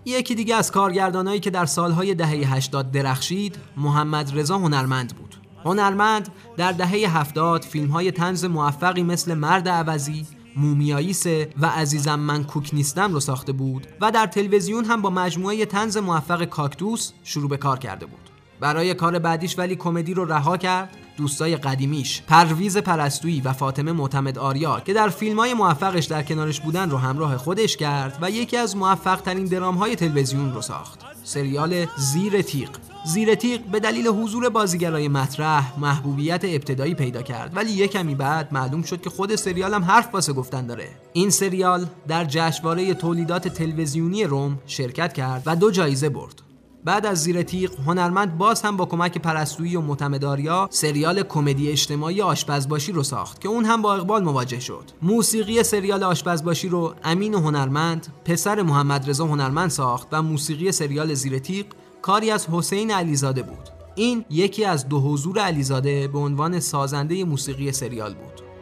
یکی 0.06 0.36
دیگه 0.36 0.56
از 0.56 0.72
کارگردانایی 0.72 1.40
که 1.40 1.50
در 1.50 1.66
سالهای 1.66 2.16
دهه 2.16 2.30
80 2.30 2.92
درخشید 2.92 3.58
محمد 3.78 4.40
رضا 4.40 4.58
هنرمند 4.58 5.16
بود. 5.16 5.36
هنرمند 5.66 6.30
در 6.58 6.72
دهه 6.72 7.18
70 7.18 7.64
فیلم 7.64 7.90
های 7.90 8.12
تنز 8.12 8.46
موفقی 8.46 9.04
مثل 9.04 9.34
مرد 9.34 9.70
عوضی 9.70 10.28
مومیایی 10.56 11.14
سه 11.14 11.50
و 11.62 11.66
عزیزم 11.66 12.20
من 12.20 12.44
کوک 12.44 12.70
نیستم 12.74 13.14
رو 13.14 13.20
ساخته 13.20 13.52
بود 13.52 13.88
و 14.02 14.12
در 14.12 14.28
تلویزیون 14.28 14.86
هم 14.86 15.02
با 15.02 15.10
مجموعه 15.10 15.66
تنز 15.66 15.98
موفق 15.98 16.44
کاکتوس 16.44 17.12
شروع 17.24 17.50
به 17.50 17.58
کار 17.58 17.80
کرده 17.80 18.06
بود. 18.06 18.33
برای 18.64 18.94
کار 18.94 19.20
بعدیش 19.20 19.60
ولی 19.60 19.76
کمدی 19.76 20.14
رو 20.14 20.26
رها 20.26 20.58
کرد. 20.58 20.90
دوستای 21.18 21.56
قدیمیش 21.56 22.22
پرویز 22.28 22.78
پرستویی 22.78 23.42
و 23.42 23.54
فاطمه 23.54 23.92
معتمد 23.92 24.38
آریا 24.38 24.80
که 24.80 24.94
در 24.94 25.10
فیلم 25.10 25.40
های 25.40 25.54
موفقش 25.54 26.06
در 26.06 26.24
کنارش 26.24 26.62
بودن 26.62 26.90
رو 26.90 26.98
همراه 26.98 27.38
خودش 27.38 27.78
کرد 27.78 28.18
و 28.22 28.30
یکی 28.30 28.58
از 28.58 28.78
موفق 28.78 29.22
ترین 29.22 29.46
درام 29.46 29.76
های 29.76 29.96
تلویزیون 29.96 30.54
رو 30.54 30.62
ساخت. 30.62 31.00
سریال 31.24 31.86
زیر 31.98 32.42
تیغ. 32.42 32.70
زیر 33.06 33.36
تیغ 33.36 33.62
به 33.62 33.80
دلیل 33.80 34.08
حضور 34.08 34.50
بازیگرای 34.50 35.08
مطرح 35.08 35.80
محبوبیت 35.80 36.42
ابتدایی 36.44 36.96
پیدا 36.96 37.22
کرد. 37.22 37.56
ولی 37.56 37.72
یک 37.72 37.92
کمی 37.92 38.16
بعد 38.16 38.54
معلوم 38.54 38.82
شد 38.82 39.02
که 39.02 39.10
خود 39.10 39.36
سریال 39.36 39.74
هم 39.74 39.84
حرف 39.84 40.14
واسه 40.14 40.34
گفتن 40.34 40.68
داره. 40.68 40.90
این 41.14 41.30
سریال 41.30 41.86
در 42.08 42.26
جشنواره 42.26 42.94
تولیدات 42.94 43.48
تلویزیونی 43.48 44.24
روم 44.24 44.60
شرکت 44.66 45.14
کرد 45.14 45.44
و 45.46 45.56
دو 45.56 45.72
جایزه 45.72 46.10
برد. 46.10 46.43
بعد 46.86 47.06
از 47.06 47.24
زیر 47.24 47.44
تیغ 47.44 47.80
هنرمند 47.88 48.38
باز 48.38 48.62
هم 48.62 48.78
با 48.78 48.86
کمک 48.86 49.18
پرستویی 49.18 49.76
و 49.76 49.82
متمداریا 49.82 50.68
سریال 50.72 51.24
کمدی 51.24 51.72
اجتماعی 51.72 52.22
آشپزباشی 52.22 52.92
رو 52.92 53.04
ساخت 53.04 53.42
که 53.42 53.50
اون 53.50 53.66
هم 53.66 53.82
با 53.82 53.96
اقبال 53.96 54.24
مواجه 54.24 54.60
شد. 54.60 54.84
موسیقی 55.02 55.64
سریال 55.64 56.04
آشپزباشی 56.04 56.70
رو 56.70 56.96
امین 57.04 57.34
هنرمند 57.34 58.08
پسر 58.26 58.62
محمد 58.62 59.10
رضا 59.10 59.26
هنرمند 59.26 59.70
ساخت 59.70 60.08
و 60.12 60.22
موسیقی 60.22 60.72
سریال 60.72 61.14
زیر 61.14 61.40
تیغ 61.40 61.66
کاری 62.02 62.32
از 62.32 62.48
حسین 62.50 62.92
علیزاده 62.92 63.42
بود. 63.42 63.70
این 63.96 64.26
یکی 64.30 64.66
از 64.66 64.90
دو 64.90 65.00
حضور 65.00 65.40
علیزاده 65.40 66.08
به 66.08 66.20
عنوان 66.20 66.60
سازنده 66.60 67.24
موسیقی 67.24 67.72
سریال 67.72 68.14
بود. 68.14 68.53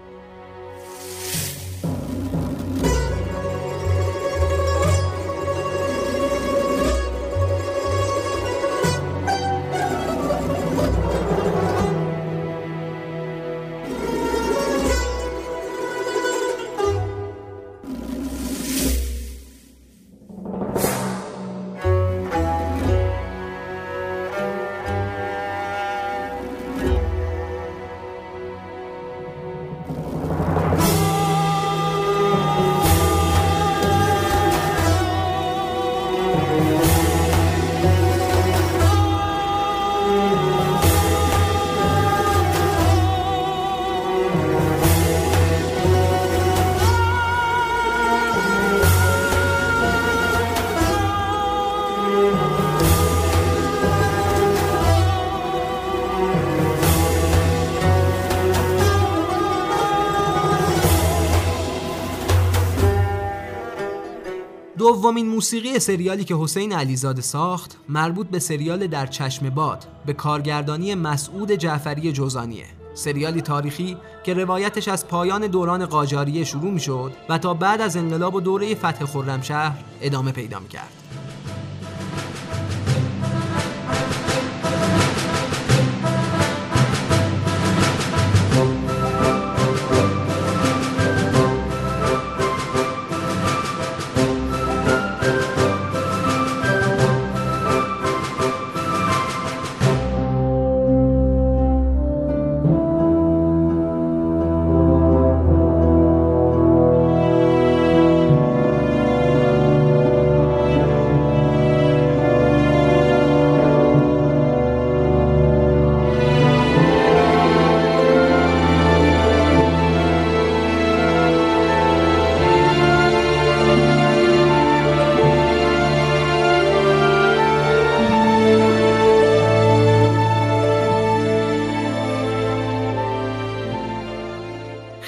دومین 65.22 65.36
موسیقی 65.36 65.80
سریالی 65.80 66.24
که 66.24 66.36
حسین 66.36 66.74
علیزاده 66.74 67.22
ساخت 67.22 67.78
مربوط 67.90 68.28
به 68.28 68.40
سریال 68.40 68.88
در 68.88 69.06
چشم 69.06 69.50
باد 69.50 69.86
به 70.06 70.14
کارگردانی 70.14 70.96
مسعود 70.96 71.52
جعفری 71.52 72.12
جوزانیه 72.12 72.66
سریالی 72.94 73.42
تاریخی 73.42 73.98
که 74.24 74.34
روایتش 74.34 74.88
از 74.88 75.08
پایان 75.08 75.48
دوران 75.48 75.86
قاجاریه 75.86 76.44
شروع 76.44 76.72
می 76.72 76.80
شد 76.80 77.12
و 77.30 77.38
تا 77.38 77.54
بعد 77.54 77.82
از 77.82 77.98
انقلاب 77.98 78.36
و 78.36 78.42
دوره 78.42 78.76
فتح 78.76 79.06
خرمشهر 79.06 79.78
ادامه 80.02 80.32
پیدا 80.32 80.60
می 80.60 80.68
کرد. 80.68 80.92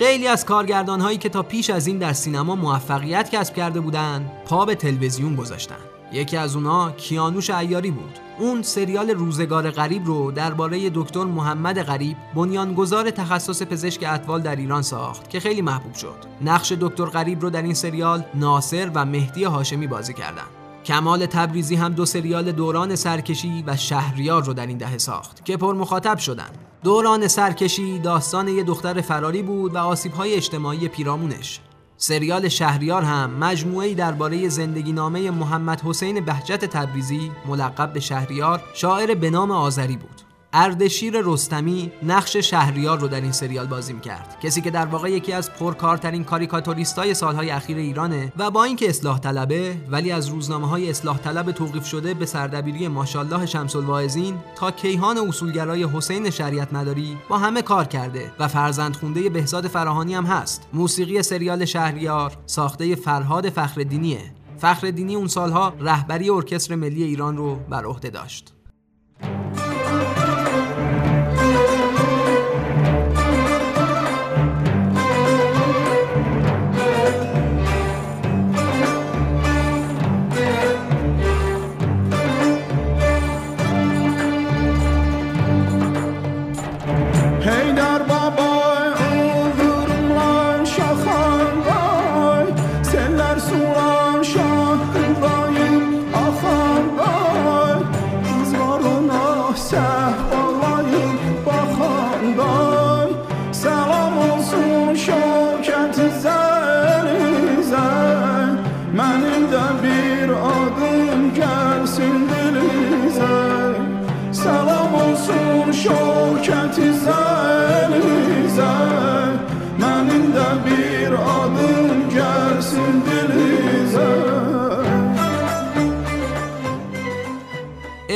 خیلی 0.04 0.28
از 0.28 0.46
کارگردان 0.46 1.02
هایی 1.02 1.18
که 1.18 1.30
تا 1.30 1.44
پیش 1.44 1.70
از 1.70 1.88
این 1.88 1.98
در 1.98 2.13
سینما 2.13 2.56
موفقیت 2.56 3.30
کسب 3.30 3.56
کرده 3.56 3.80
بودند 3.80 4.32
پا 4.46 4.66
به 4.66 4.76
تلویزیون 4.76 5.36
گذاشتن. 5.36 5.76
یکی 6.12 6.38
از 6.38 6.56
اونا 6.56 6.92
کیانوش 6.92 7.50
ایاری 7.50 7.92
بود. 7.92 8.20
اون 8.39 8.62
سریال 8.62 9.10
روزگار 9.10 9.72
غریب 9.72 10.06
رو 10.06 10.32
درباره 10.32 10.89
دکتر 10.94 11.24
محمد 11.24 11.82
غریب 11.82 12.18
بنیانگذار 12.36 13.12
تخصص 13.12 13.63
پزشک 13.63 14.04
اطفال 14.08 14.42
در 14.42 14.56
ایران 14.56 14.82
ساخت 14.82 15.30
که 15.30 15.39
خیلی 15.39 15.62
محبوب 15.62 15.94
شد. 15.94 16.16
نقش 16.42 16.72
دکتر 16.72 17.06
غریب 17.06 17.42
رو 17.42 17.50
در 17.50 17.62
این 17.62 17.74
سریال 17.74 18.24
ناصر 18.36 18.92
و 18.94 19.06
مهدی 19.06 19.44
هاشمی 19.44 19.88
بازی 19.88 20.13
کردند 20.13 20.48
کمال 20.86 21.26
تبریزی 21.26 21.76
هم 21.76 21.94
دو 21.94 22.06
سریال 22.06 22.52
دوران 22.52 22.96
سرکشی 22.96 23.63
و 23.68 23.78
شهریار 23.78 24.44
رو 24.44 24.54
در 24.54 24.68
این 24.68 24.78
دهه 24.78 24.98
ساخت 24.98 25.46
که 25.46 25.58
پر 25.58 25.74
مخاطب 25.74 26.18
شدن. 26.18 26.50
دوران 26.84 27.28
سرکشی 27.28 28.00
داستان 28.00 28.48
یه 28.48 28.63
دختر 28.63 29.02
فراری 29.02 29.43
بود 29.43 29.76
و 29.76 29.78
آسیب‌های 29.78 30.34
اجتماعی 30.34 30.88
پیرامونش. 30.88 31.60
سریال 31.98 32.48
شهریار 32.48 33.02
هم 33.02 33.30
مجموعه‌ای 33.30 33.96
درباره 33.96 34.50
زندگی 34.50 34.91
نامه 34.91 35.32
محمد 35.32 35.82
حسین 35.82 36.26
بهجت 36.26 36.65
تبریزی 36.65 37.32
ملقب 37.46 37.93
به 37.93 38.00
شهریار 38.00 38.63
شاعر 38.74 39.15
به 39.15 39.30
نام 39.30 39.52
آذری 39.52 39.98
بود. 39.98 40.23
اردشیر 40.54 41.13
رستمی 41.24 41.92
نقش 42.04 42.38
شهریار 42.38 43.00
رو 43.00 43.08
در 43.08 43.22
این 43.22 43.32
سریال 43.32 43.68
بازی 43.68 44.00
کرد 44.00 44.38
کسی 44.44 44.62
که 44.62 44.72
در 44.72 44.86
واقع 44.86 45.12
یکی 45.12 45.34
از 45.34 45.54
پرکارترین 45.54 46.24
کاریکاتوریستای 46.24 47.13
سالهای 47.13 47.50
اخیر 47.50 47.78
ایرانه 47.78 48.34
و 48.38 48.52
با 48.52 48.63
اینکه 48.63 48.89
اصلاح 48.89 49.20
طلبه 49.20 49.78
ولی 49.89 50.12
از 50.12 50.28
روزنامه 50.28 50.68
های 50.68 50.89
اصلاح 50.89 51.18
طلب 51.18 51.52
توقیف 51.52 51.86
شده 51.86 52.13
به 52.13 52.26
سردبیری 52.26 52.88
ماشاءالله 52.88 53.46
شمس 53.46 53.76
الواعظین 53.76 54.36
تا 54.56 54.72
کیهان 54.72 55.18
اصولگرای 55.18 55.84
حسین 55.84 56.30
شریعت 56.30 56.74
مداری 56.74 57.18
با 57.30 57.38
همه 57.38 57.62
کار 57.62 57.86
کرده 57.86 58.32
و 58.39 58.48
فرزند 58.48 58.96
خونده 58.96 59.30
بهزاد 59.30 59.68
فراهانی 59.68 60.16
هم 60.16 60.26
هست. 60.26 60.68
موسیقی 60.74 61.24
سریال 61.24 61.66
شهریار 61.66 62.38
ساخته 62.46 62.96
فرهاد 62.96 63.50
فخردینیه 63.50 64.34
فخردینی 64.58 65.16
اون 65.16 65.28
سالها 65.28 65.74
رهبری 65.80 66.30
ارکستر 66.30 66.76
ملی 66.76 67.04
ایران 67.04 67.38
رو 67.38 67.56
بر 67.56 67.86
عهده 67.86 68.10
داشت. 68.10 68.54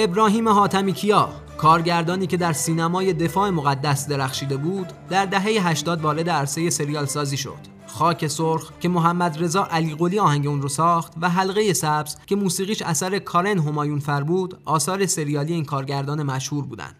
ابراهیم 0.07 0.49
حاتمی 0.49 0.93
کیا 0.93 1.29
کارگردانی 1.57 2.27
که 2.27 2.37
در 2.37 2.53
سینمای 2.53 3.13
دفاع 3.13 3.49
مقدس 3.49 4.07
درخشیده 4.07 4.57
بود 4.57 4.87
در 5.09 5.25
دهه 5.25 5.43
80 5.43 6.01
وارد 6.01 6.29
عرصه 6.29 6.69
سریال 6.69 7.05
سازی 7.05 7.37
شد. 7.37 7.57
خاک 7.87 8.27
سرخ 8.27 8.71
که 8.79 8.89
محمد 8.89 9.43
رضا 9.43 9.67
علی 9.71 9.95
قلی 9.95 10.19
آهنگ 10.19 10.47
اون 10.47 10.61
رو 10.61 10.69
ساخت 10.69 11.13
و 11.21 11.29
حلقه 11.29 11.73
سبز 11.73 12.15
که 12.25 12.35
موسیقیش 12.35 12.81
اثر 12.81 13.19
کارن 13.19 13.59
همایون 13.59 13.99
فر 13.99 14.23
بود 14.23 14.57
آثار 14.65 15.05
سریالی 15.05 15.53
این 15.53 15.65
کارگردان 15.65 16.23
مشهور 16.23 16.65
بودند. 16.65 16.95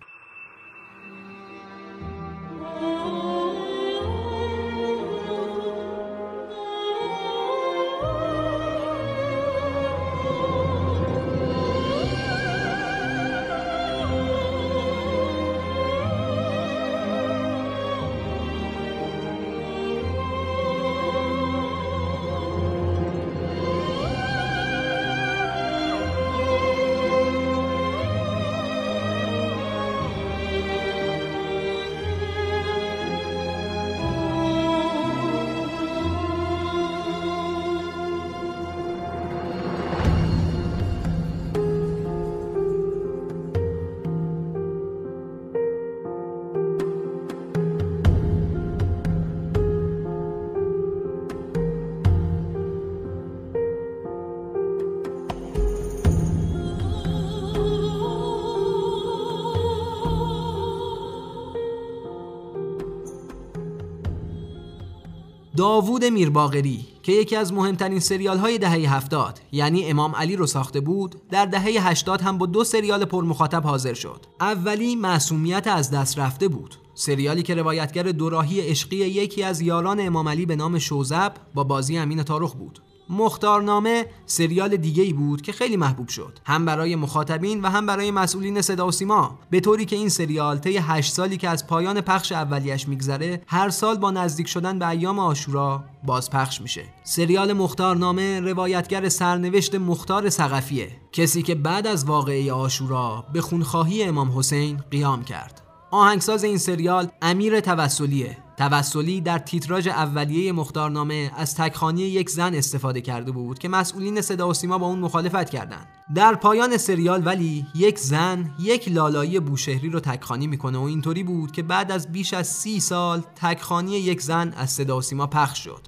داوود 65.57 66.05
میرباغری 66.05 66.85
که 67.03 67.11
یکی 67.11 67.35
از 67.35 67.53
مهمترین 67.53 67.99
سریال 67.99 68.37
های 68.37 68.57
دهه 68.57 68.95
70 68.95 69.39
یعنی 69.51 69.85
امام 69.85 70.15
علی 70.15 70.35
رو 70.35 70.47
ساخته 70.47 70.79
بود 70.79 71.15
در 71.29 71.45
دهه 71.45 71.87
80 71.89 72.21
هم 72.21 72.37
با 72.37 72.45
دو 72.45 72.63
سریال 72.63 73.05
پر 73.05 73.23
مخاطب 73.23 73.63
حاضر 73.63 73.93
شد. 73.93 74.25
اولی 74.41 74.95
معصومیت 74.95 75.67
از 75.67 75.91
دست 75.91 76.19
رفته 76.19 76.47
بود. 76.47 76.75
سریالی 76.95 77.43
که 77.43 77.55
روایتگر 77.55 78.03
دوراهی 78.03 78.61
عشقی 78.61 78.95
یکی 78.95 79.43
از 79.43 79.61
یاران 79.61 79.99
امام 79.99 80.29
علی 80.29 80.45
به 80.45 80.55
نام 80.55 80.79
شوزب 80.79 81.33
با 81.53 81.63
بازی 81.63 81.97
امین 81.97 82.23
تارخ 82.23 82.53
بود. 82.53 82.79
مختارنامه 83.09 84.05
سریال 84.25 84.77
دیگه 84.77 85.03
ای 85.03 85.13
بود 85.13 85.41
که 85.41 85.51
خیلی 85.51 85.77
محبوب 85.77 86.07
شد. 86.07 86.39
هم 86.45 86.65
برای 86.65 86.95
مخاطبین 86.95 87.61
و 87.61 87.69
هم 87.69 87.85
برای 87.85 88.11
مسئولین 88.11 88.61
صدا 88.61 88.87
و 88.87 88.91
سیما. 88.91 89.39
به 89.49 89.59
طوری 89.59 89.85
که 89.85 89.95
این 89.95 90.09
سریال 90.09 90.57
طی 90.57 90.77
8 90.77 91.13
سالی 91.13 91.37
که 91.37 91.49
از 91.49 91.67
پایان 91.67 92.01
پخش 92.01 92.31
اولیش 92.31 92.87
میگذره 92.87 93.41
هر 93.47 93.69
سال 93.69 93.97
با 93.97 94.11
نزدیک 94.11 94.47
شدن 94.47 94.79
به 94.79 94.89
ایام 94.89 95.19
آشورا 95.19 95.83
بازپخش 96.03 96.61
میشه. 96.61 96.83
سریال 97.03 97.53
مختارنامه 97.53 98.39
روایتگر 98.39 99.09
سرنوشت 99.09 99.75
مختار 99.75 100.29
سقفیه. 100.29 100.91
کسی 101.11 101.41
که 101.41 101.55
بعد 101.55 101.87
از 101.87 102.05
واقعه 102.05 102.53
آشورا 102.53 103.25
به 103.33 103.41
خونخواهی 103.41 104.03
امام 104.03 104.39
حسین 104.39 104.77
قیام 104.91 105.23
کرد. 105.23 105.61
آهنگساز 105.91 106.43
این 106.43 106.57
سریال 106.57 107.07
امیر 107.21 107.59
توسلیه. 107.59 108.37
توسلی 108.57 109.21
در 109.21 109.39
تیتراژ 109.39 109.87
اولیه 109.87 110.51
مختارنامه 110.51 111.31
از 111.37 111.55
تکخانی 111.55 112.01
یک 112.01 112.29
زن 112.29 112.55
استفاده 112.55 113.01
کرده 113.01 113.31
بود 113.31 113.59
که 113.59 113.69
مسئولین 113.69 114.21
صدا 114.21 114.49
و 114.49 114.53
سیما 114.53 114.77
با 114.77 114.87
اون 114.87 114.99
مخالفت 114.99 115.49
کردند. 115.49 115.87
در 116.15 116.35
پایان 116.35 116.77
سریال 116.77 117.25
ولی 117.25 117.65
یک 117.75 117.99
زن 117.99 118.51
یک 118.59 118.89
لالایی 118.89 119.39
بوشهری 119.39 119.89
رو 119.89 119.99
تکخانی 119.99 120.47
می‌کنه 120.47 120.77
و 120.77 120.81
اینطوری 120.81 121.23
بود 121.23 121.51
که 121.51 121.63
بعد 121.63 121.91
از 121.91 122.11
بیش 122.11 122.33
از 122.33 122.47
سی 122.47 122.79
سال 122.79 123.23
تکخانی 123.35 123.91
یک 123.91 124.21
زن 124.21 124.53
از 124.57 124.69
صدا 124.69 124.97
و 124.97 125.01
سیما 125.01 125.27
پخش 125.27 125.63
شد 125.63 125.87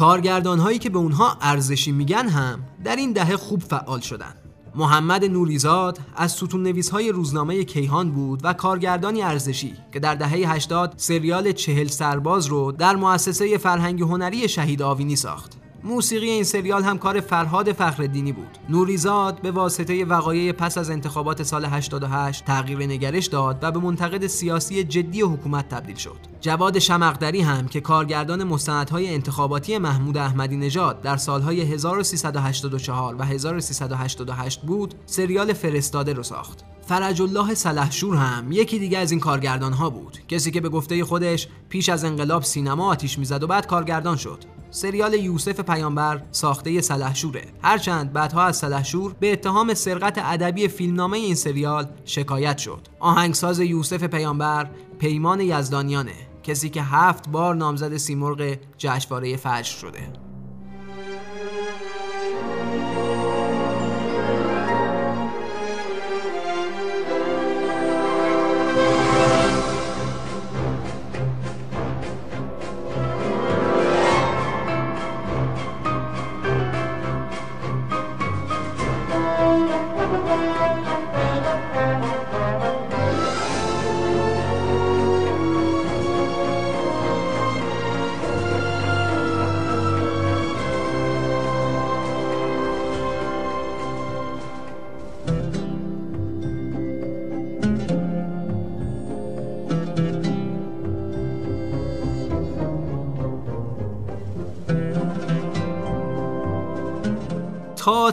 کارگردان 0.00 0.58
هایی 0.58 0.78
که 0.78 0.90
به 0.90 0.98
اونها 0.98 1.36
ارزشی 1.40 1.92
میگن 1.92 2.28
هم 2.28 2.62
در 2.84 2.96
این 2.96 3.12
دهه 3.12 3.36
خوب 3.36 3.60
فعال 3.60 4.00
شدن 4.00 4.34
محمد 4.74 5.24
نوریزاد 5.24 5.98
از 6.16 6.32
ستون 6.32 6.62
نویس 6.62 6.90
های 6.90 7.12
روزنامه 7.12 7.64
کیهان 7.64 8.10
بود 8.10 8.40
و 8.42 8.52
کارگردانی 8.52 9.22
ارزشی 9.22 9.74
که 9.92 10.00
در 10.00 10.14
دهه 10.14 10.52
80 10.52 10.94
سریال 10.96 11.52
چهل 11.52 11.86
سرباز 11.86 12.46
رو 12.46 12.72
در 12.72 12.96
مؤسسه 12.96 13.58
فرهنگ 13.58 14.02
هنری 14.02 14.48
شهید 14.48 14.82
آوینی 14.82 15.16
ساخت. 15.16 15.59
موسیقی 15.84 16.30
این 16.30 16.44
سریال 16.44 16.82
هم 16.82 16.98
کار 16.98 17.20
فرهاد 17.20 17.72
فخردینی 17.72 18.32
بود. 18.32 18.58
نوریزاد 18.68 19.40
به 19.40 19.50
واسطه 19.50 20.04
وقایع 20.04 20.52
پس 20.52 20.78
از 20.78 20.90
انتخابات 20.90 21.42
سال 21.42 21.64
88 21.64 22.44
تغییر 22.44 22.78
نگرش 22.78 23.26
داد 23.26 23.58
و 23.62 23.70
به 23.70 23.78
منتقد 23.78 24.26
سیاسی 24.26 24.84
جدی 24.84 25.20
حکومت 25.20 25.68
تبدیل 25.68 25.96
شد. 25.96 26.16
جواد 26.40 26.78
شمقدری 26.78 27.40
هم 27.40 27.68
که 27.68 27.80
کارگردان 27.80 28.44
مستندهای 28.44 29.14
انتخاباتی 29.14 29.78
محمود 29.78 30.16
احمدی 30.16 30.56
نژاد 30.56 31.02
در 31.02 31.16
سالهای 31.16 31.60
1384 31.60 33.14
و 33.18 33.22
1388 33.22 34.60
بود، 34.62 34.94
سریال 35.06 35.52
فرستاده 35.52 36.12
رو 36.12 36.22
ساخت. 36.22 36.64
فرج 36.86 37.22
الله 37.22 37.54
سلحشور 37.54 38.16
هم 38.16 38.52
یکی 38.52 38.78
دیگه 38.78 38.98
از 38.98 39.10
این 39.10 39.20
کارگردان 39.20 39.72
ها 39.72 39.90
بود 39.90 40.18
کسی 40.28 40.50
که 40.50 40.60
به 40.60 40.68
گفته 40.68 41.04
خودش 41.04 41.48
پیش 41.68 41.88
از 41.88 42.04
انقلاب 42.04 42.42
سینما 42.42 42.90
آتیش 42.90 43.18
می‌زد 43.18 43.42
و 43.42 43.46
بعد 43.46 43.66
کارگردان 43.66 44.16
شد 44.16 44.44
سریال 44.72 45.14
یوسف 45.14 45.60
پیامبر 45.60 46.22
ساخته 46.30 46.80
سلحشوره 46.80 47.44
هرچند 47.62 48.12
بعدها 48.12 48.44
از 48.44 48.56
سلحشور 48.56 49.14
به 49.20 49.32
اتهام 49.32 49.74
سرقت 49.74 50.18
ادبی 50.18 50.68
فیلمنامه 50.68 51.18
این 51.18 51.34
سریال 51.34 51.86
شکایت 52.04 52.58
شد. 52.58 52.80
آهنگساز 53.00 53.60
یوسف 53.60 54.04
پیامبر 54.04 54.70
پیمان 54.98 55.40
یزدانیانه 55.40 56.14
کسی 56.42 56.70
که 56.70 56.82
هفت 56.82 57.28
بار 57.28 57.54
نامزد 57.54 57.96
سیمرغ 57.96 58.56
جشنواره 58.78 59.36
فجر 59.36 59.62
شده. 59.62 60.29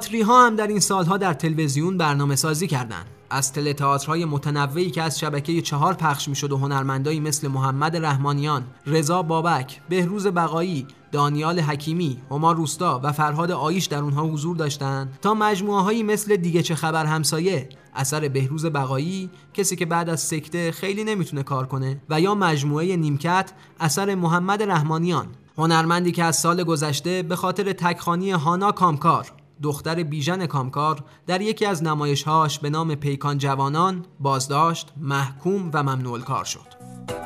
تئاتری 0.07 0.21
ها 0.21 0.45
هم 0.45 0.55
در 0.55 0.67
این 0.67 0.79
سالها 0.79 1.17
در 1.17 1.33
تلویزیون 1.33 1.97
برنامه 1.97 2.35
سازی 2.35 2.67
کردند. 2.67 3.05
از 3.29 3.53
تله 3.53 3.73
تئاترهای 3.73 4.25
متنوعی 4.25 4.91
که 4.91 5.01
از 5.01 5.19
شبکه 5.19 5.61
چهار 5.61 5.93
پخش 5.93 6.27
می‌شد 6.27 6.51
و 6.51 6.57
هنرمندایی 6.57 7.19
مثل 7.19 7.47
محمد 7.47 7.95
رحمانیان، 7.95 8.63
رضا 8.85 9.21
بابک، 9.21 9.81
بهروز 9.89 10.27
بقایی، 10.27 10.87
دانیال 11.11 11.59
حکیمی، 11.59 12.21
هما 12.31 12.51
روستا 12.51 13.01
و 13.03 13.11
فرهاد 13.11 13.51
آیش 13.51 13.85
در 13.85 13.99
اونها 13.99 14.23
حضور 14.23 14.55
داشتند 14.55 15.19
تا 15.21 15.33
مجموعه 15.33 15.83
هایی 15.83 16.03
مثل 16.03 16.35
دیگه 16.35 16.61
چه 16.61 16.75
خبر 16.75 17.05
همسایه 17.05 17.69
اثر 17.95 18.27
بهروز 18.27 18.65
بقایی 18.65 19.29
کسی 19.53 19.75
که 19.75 19.85
بعد 19.85 20.09
از 20.09 20.21
سکته 20.21 20.71
خیلی 20.71 21.03
نمی‌تونه 21.03 21.43
کار 21.43 21.67
کنه 21.67 22.01
و 22.09 22.21
یا 22.21 22.35
مجموعه 22.35 22.95
نیمکت 22.95 23.51
اثر 23.79 24.15
محمد 24.15 24.63
رحمانیان 24.63 25.27
هنرمندی 25.57 26.11
که 26.11 26.23
از 26.23 26.35
سال 26.35 26.63
گذشته 26.63 27.23
به 27.23 27.35
خاطر 27.35 27.73
تکخانی 27.73 28.31
هانا 28.31 28.71
کامکار 28.71 29.31
دختر 29.63 30.03
بیژن 30.03 30.45
کامکار 30.45 31.03
در 31.27 31.41
یکی 31.41 31.65
از 31.65 31.83
نمایشهاش 31.83 32.59
به 32.59 32.69
نام 32.69 32.95
پیکان 32.95 33.37
جوانان 33.37 34.05
بازداشت 34.19 34.93
محکوم 34.97 35.69
و 35.73 35.83
ممنوع 35.83 36.19
کار 36.19 36.43
شد. 36.43 36.67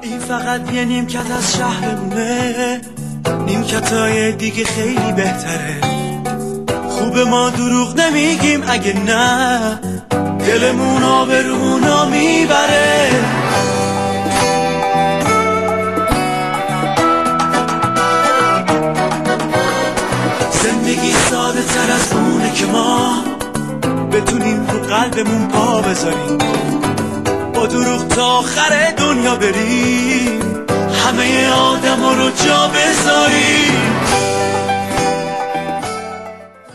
این 0.02 0.20
فقط 0.20 0.74
یه 0.74 0.86
نیمکت 0.86 1.32
از 1.32 1.58
شهرمونه. 1.58 2.82
نیمکت 3.46 3.94
های 3.94 4.32
دیگه 4.32 4.64
خیلی 4.64 5.14
بهتره. 5.14 5.82
خوب 6.90 7.18
ما 7.18 7.50
دروغ 7.50 8.00
نمیگیم 8.00 8.64
اگه 8.68 9.00
نه 9.00 9.80
دلمون 10.40 11.04
آبرونا 11.04 12.06
می‌بره. 12.06 13.10
قلبمون 25.02 25.48
پا 25.48 25.82
بذاریم. 25.82 26.38
با 27.54 27.68
دروغ 27.68 28.08
تا 28.08 28.26
آخر 28.26 28.92
دنیا 28.98 29.36
بریم. 29.36 30.42
همه 31.06 31.50
آدم 31.50 32.04
رو 32.04 32.30
جا 32.30 32.68
بذاریم. 32.68 34.02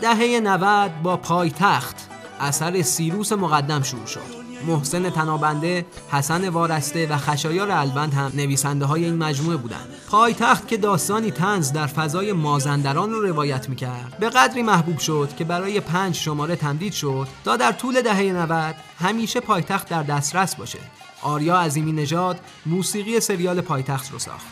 دهه 0.01 0.39
90 0.39 0.91
با 1.03 1.17
پایتخت 1.17 1.95
اثر 2.39 2.81
سیروس 2.81 3.31
مقدم 3.31 3.83
شروع 3.83 4.05
شد. 4.05 4.46
محسن 4.67 5.09
تنابنده، 5.09 5.85
حسن 6.11 6.49
وارسته 6.49 7.07
و 7.07 7.17
خشایار 7.17 7.71
البند 7.71 8.13
هم 8.13 8.31
نویسنده 8.35 8.85
های 8.85 9.05
این 9.05 9.17
مجموعه 9.17 9.57
بودند. 9.57 9.87
پایتخت 10.11 10.67
که 10.67 10.77
داستانی 10.77 11.31
تنز 11.31 11.71
در 11.71 11.87
فضای 11.87 12.33
مازندران 12.33 13.11
رو 13.11 13.21
روایت 13.21 13.69
می‌کرد 13.69 14.17
به 14.19 14.29
قدری 14.29 14.63
محبوب 14.63 14.99
شد 14.99 15.29
که 15.37 15.43
برای 15.43 15.79
پنج 15.79 16.15
شماره 16.15 16.55
تمدید 16.55 16.93
شد 16.93 17.27
تا 17.45 17.57
در 17.57 17.71
طول 17.71 18.01
دهه 18.01 18.21
90 18.21 18.75
همیشه 18.99 19.39
پایتخت 19.39 19.89
در 19.89 20.03
دسترس 20.03 20.55
باشه. 20.55 20.79
آریا 21.21 21.57
عظیمی 21.57 21.91
نژاد 21.91 22.39
موسیقی 22.65 23.19
سریال 23.19 23.61
پایتخت 23.61 24.11
رو 24.11 24.19
ساخت. 24.19 24.45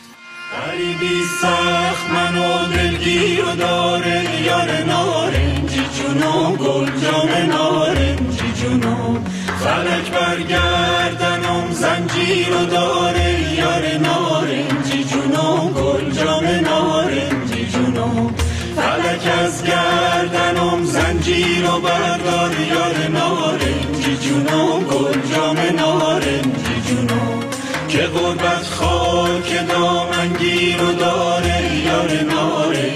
غریبی 0.54 1.24
سخت 1.42 2.10
منو 2.10 2.68
دلگیر 2.68 3.46
و 3.46 3.56
داره 3.56 4.42
یار 4.42 4.84
نارنجی 4.84 5.86
جونو 5.98 6.56
گل 6.56 7.00
جام 7.00 7.30
نارنجی 7.50 8.45
جونو. 8.66 9.20
فلک 9.64 10.12
برگردنم 10.12 11.72
زنجیر 11.72 12.54
و 12.62 12.66
داره 12.66 13.54
یار 13.58 13.98
نارنجی 13.98 15.04
جونو. 15.04 15.70
گل 15.70 16.12
جام 16.12 16.46
نارنجی 16.46 17.66
جونو. 17.74 18.30
فلک 18.76 19.34
از 19.44 19.64
گردنم 19.64 20.86
زنجیر 20.86 21.66
و 21.66 21.80
بردار 21.80 22.52
یار 22.70 23.08
نارنجی 23.14 24.18
جونو. 24.22 24.80
گل 24.80 25.20
جام 25.36 25.58
نارنجی 25.76 26.82
جونو. 26.88 27.24
که 27.88 27.98
غربت 27.98 28.66
خاک 28.66 29.68
دامنگیر 29.70 30.84
و 30.84 30.92
داره 30.92 31.76
یار 31.86 32.24
نارنجی 32.34 32.95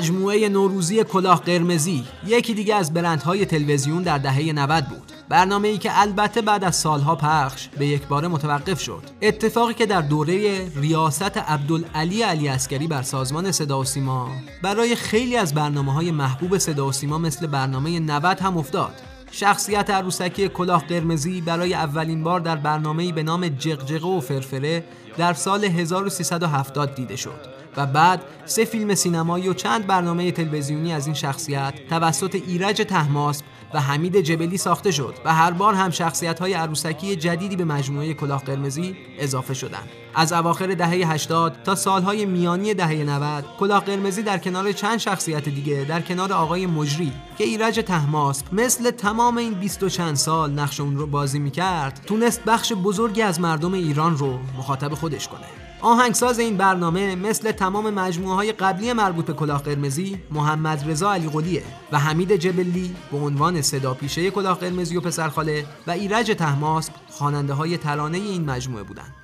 مجموعه 0.00 0.48
نوروزی 0.48 1.04
کلاه 1.04 1.42
قرمزی 1.44 2.04
یکی 2.26 2.54
دیگه 2.54 2.74
از 2.74 2.92
برندهای 2.92 3.46
تلویزیون 3.46 4.02
در 4.02 4.18
دهه 4.18 4.52
90 4.52 4.84
بود. 4.84 5.12
برنامه 5.28 5.68
ای 5.68 5.78
که 5.78 6.00
البته 6.00 6.42
بعد 6.42 6.64
از 6.64 6.76
سالها 6.76 7.16
پخش 7.16 7.68
به 7.78 7.86
یک 7.86 8.06
باره 8.06 8.28
متوقف 8.28 8.80
شد. 8.80 9.02
اتفاقی 9.22 9.74
که 9.74 9.86
در 9.86 10.00
دوره 10.00 10.68
ریاست 10.76 11.36
عبدالعلی 11.36 12.22
علی 12.22 12.48
اسکری 12.48 12.86
بر 12.86 13.02
سازمان 13.02 13.52
صدا 13.52 13.80
و 13.80 13.84
سیما 13.84 14.30
برای 14.62 14.96
خیلی 14.96 15.36
از 15.36 15.54
برنامه 15.54 15.92
های 15.92 16.10
محبوب 16.10 16.58
صدا 16.58 16.86
و 16.86 16.92
سیما 16.92 17.18
مثل 17.18 17.46
برنامه 17.46 18.00
90 18.00 18.40
هم 18.40 18.56
افتاد. 18.56 18.94
شخصیت 19.30 19.90
عروسکی 19.90 20.48
کلاه 20.48 20.86
قرمزی 20.86 21.40
برای 21.40 21.74
اولین 21.74 22.22
بار 22.24 22.40
در 22.40 22.56
برنامه‌ای 22.56 23.12
به 23.12 23.22
نام 23.22 23.48
جغجغه 23.48 24.08
و 24.08 24.20
فرفره 24.20 24.84
در 25.18 25.32
سال 25.32 25.64
1370 25.64 26.94
دیده 26.94 27.16
شد. 27.16 27.59
و 27.76 27.86
بعد 27.86 28.22
سه 28.44 28.64
فیلم 28.64 28.94
سینمایی 28.94 29.48
و 29.48 29.54
چند 29.54 29.86
برنامه 29.86 30.32
تلویزیونی 30.32 30.92
از 30.92 31.06
این 31.06 31.14
شخصیت 31.14 31.74
توسط 31.88 32.34
ایرج 32.34 32.82
تهماسب 32.82 33.44
و 33.74 33.80
حمید 33.80 34.20
جبلی 34.20 34.58
ساخته 34.58 34.90
شد 34.90 35.14
و 35.24 35.34
هر 35.34 35.50
بار 35.50 35.74
هم 35.74 35.90
شخصیت 35.90 36.38
های 36.40 36.52
عروسکی 36.52 37.16
جدیدی 37.16 37.56
به 37.56 37.64
مجموعه 37.64 38.14
کلاه 38.14 38.44
قرمزی 38.44 38.96
اضافه 39.18 39.54
شدند. 39.54 39.88
از 40.14 40.32
اواخر 40.32 40.66
دهه 40.66 40.90
80 40.90 41.56
تا 41.64 41.74
سالهای 41.74 42.26
میانی 42.26 42.74
دهه 42.74 42.94
90 42.94 43.44
کلاه 43.58 43.84
قرمزی 43.84 44.22
در 44.22 44.38
کنار 44.38 44.72
چند 44.72 44.98
شخصیت 44.98 45.48
دیگه 45.48 45.86
در 45.88 46.00
کنار 46.00 46.32
آقای 46.32 46.66
مجری 46.66 47.12
که 47.38 47.44
ایرج 47.44 47.80
تهماسب 47.80 48.54
مثل 48.54 48.90
تمام 48.90 49.36
این 49.36 49.54
20 49.54 49.82
و 49.82 49.88
چند 49.88 50.16
سال 50.16 50.52
نقش 50.52 50.80
اون 50.80 50.96
رو 50.96 51.06
بازی 51.06 51.38
می‌کرد 51.38 52.00
تونست 52.06 52.44
بخش 52.44 52.72
بزرگی 52.72 53.22
از 53.22 53.40
مردم 53.40 53.74
ایران 53.74 54.16
رو 54.16 54.38
مخاطب 54.58 54.94
خودش 54.94 55.28
کنه 55.28 55.69
آهنگساز 55.82 56.38
این 56.38 56.56
برنامه 56.56 57.16
مثل 57.16 57.52
تمام 57.52 57.90
مجموعه 57.94 58.34
های 58.34 58.52
قبلی 58.52 58.92
مربوط 58.92 59.26
به 59.26 59.32
کلاه 59.32 59.62
قرمزی 59.62 60.18
محمد 60.30 60.90
رضا 60.90 61.12
علی 61.12 61.28
قلیه 61.28 61.62
و 61.92 61.98
حمید 61.98 62.32
جبلی 62.36 62.96
به 63.12 63.18
عنوان 63.18 63.62
صدا 63.62 63.94
پیشه 63.94 64.30
کلاه 64.30 64.58
قرمزی 64.58 64.96
و 64.96 65.00
پسرخاله 65.00 65.66
و 65.86 65.90
ایرج 65.90 66.30
تهماسب 66.30 66.92
خواننده 67.10 67.52
های 67.52 67.76
ترانه 67.76 68.18
این 68.18 68.44
مجموعه 68.50 68.82
بودند. 68.82 69.14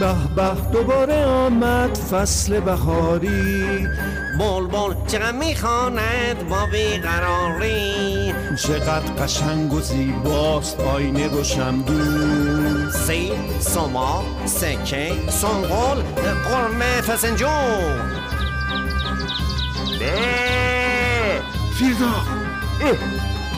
به 0.00 0.14
به 0.36 0.70
دوباره 0.72 1.24
آمد 1.24 1.94
فصل 1.94 2.60
بهاری. 2.60 3.88
بول 4.38 4.66
بول 4.66 4.94
چقدر 5.06 5.32
می‌خواند 5.32 6.48
با 6.48 6.66
بیقراری؟ 6.66 8.34
چقدر 8.62 9.12
قشنگ 9.24 9.72
و 9.72 9.80
زیباست 9.80 10.80
آینه 10.80 11.28
و 11.28 11.44
شمدون 11.44 12.90
سی 12.90 13.32
سما 13.60 14.24
سکه 14.44 15.12
سنگل 15.28 16.02
قرمه 16.44 17.00
فسنجون 17.00 18.16
فیردا 21.78 22.12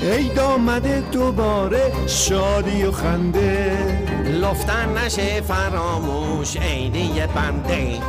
عید 0.03 0.39
آمده 0.39 1.01
دوباره 1.01 1.93
شادی 2.07 2.83
و 2.83 2.93
خنده. 2.93 3.79
لفتن 4.25 4.99
نشه 4.99 5.41
فراموش 5.41 6.57
عیدی 6.57 7.21
بنده. 7.35 8.03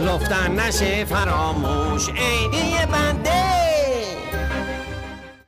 لفتن 0.00 0.60
نشه 0.60 1.04
فراموش 1.04 2.08
عیدی 2.08 2.74
بنده. 2.92 3.44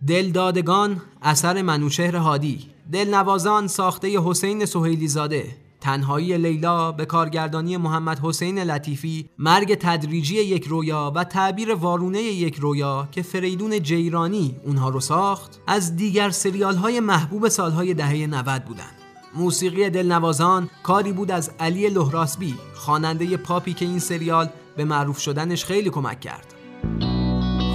دلدادگان 0.07 1.03
اثر 1.23 1.63
منوچهر 1.63 2.17
هادی. 2.17 2.71
دلنوازان 2.93 3.69
ساخته 3.69 4.21
حسین 4.25 4.65
سهیلی 4.65 5.09
زاده 5.09 5.45
تنهایی 5.81 6.39
لیلا 6.39 6.93
به 6.93 7.07
کارگردانی 7.07 7.77
محمد 7.77 8.19
حسین 8.19 8.59
لطیفی 8.59 9.31
مرگ 9.39 9.75
تدریجی 9.75 10.35
یک 10.35 10.65
رویا 10.65 11.13
و 11.15 11.25
تعبیر 11.25 11.75
وارونه 11.75 12.19
یک 12.19 12.57
رویا 12.57 13.09
که 13.13 13.23
فریدون 13.23 13.83
جیرانی 13.83 14.57
اونها 14.65 14.89
رو 14.89 15.01
ساخت 15.01 15.61
از 15.67 15.97
دیگر 15.97 16.31
سریال 16.31 16.77
های 16.77 17.01
محبوب 17.01 17.49
سالهای 17.49 17.95
دهه 17.95 18.27
90 18.27 18.65
بودند. 18.65 18.95
موسیقی 19.35 19.91
دلنوازان 19.91 20.71
کاری 20.83 21.13
بود 21.13 21.31
از 21.31 21.51
علی 21.61 21.89
لهراسبی 21.89 22.55
خواننده 22.75 23.37
پاپی 23.37 23.75
که 23.75 23.85
این 23.85 23.99
سریال 23.99 24.49
به 24.77 24.85
معروف 24.85 25.19
شدنش 25.19 25.65
خیلی 25.65 25.91
کمک 25.91 26.21
کرد. 26.21 26.55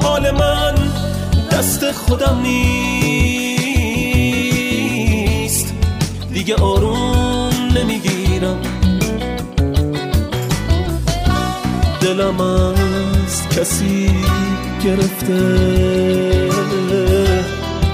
حال 0.02 0.32
من 0.32 0.76
دست 1.52 1.92
خودم 1.92 2.40
نیست. 2.40 3.16
دیگه 6.34 6.56
آروم 6.56 7.35
نمی‌گیرم. 7.76 8.60
دلم 12.02 12.42
از 12.42 13.50
کسی 13.50 14.12
گرفته 14.84 16.50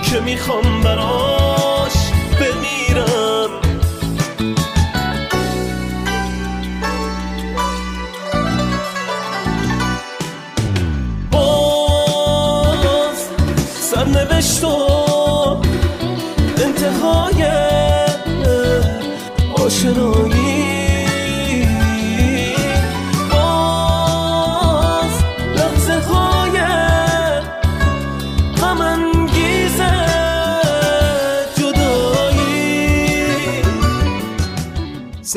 که 0.04 0.20
می‌خوام 0.26 0.82
براش 0.84 1.61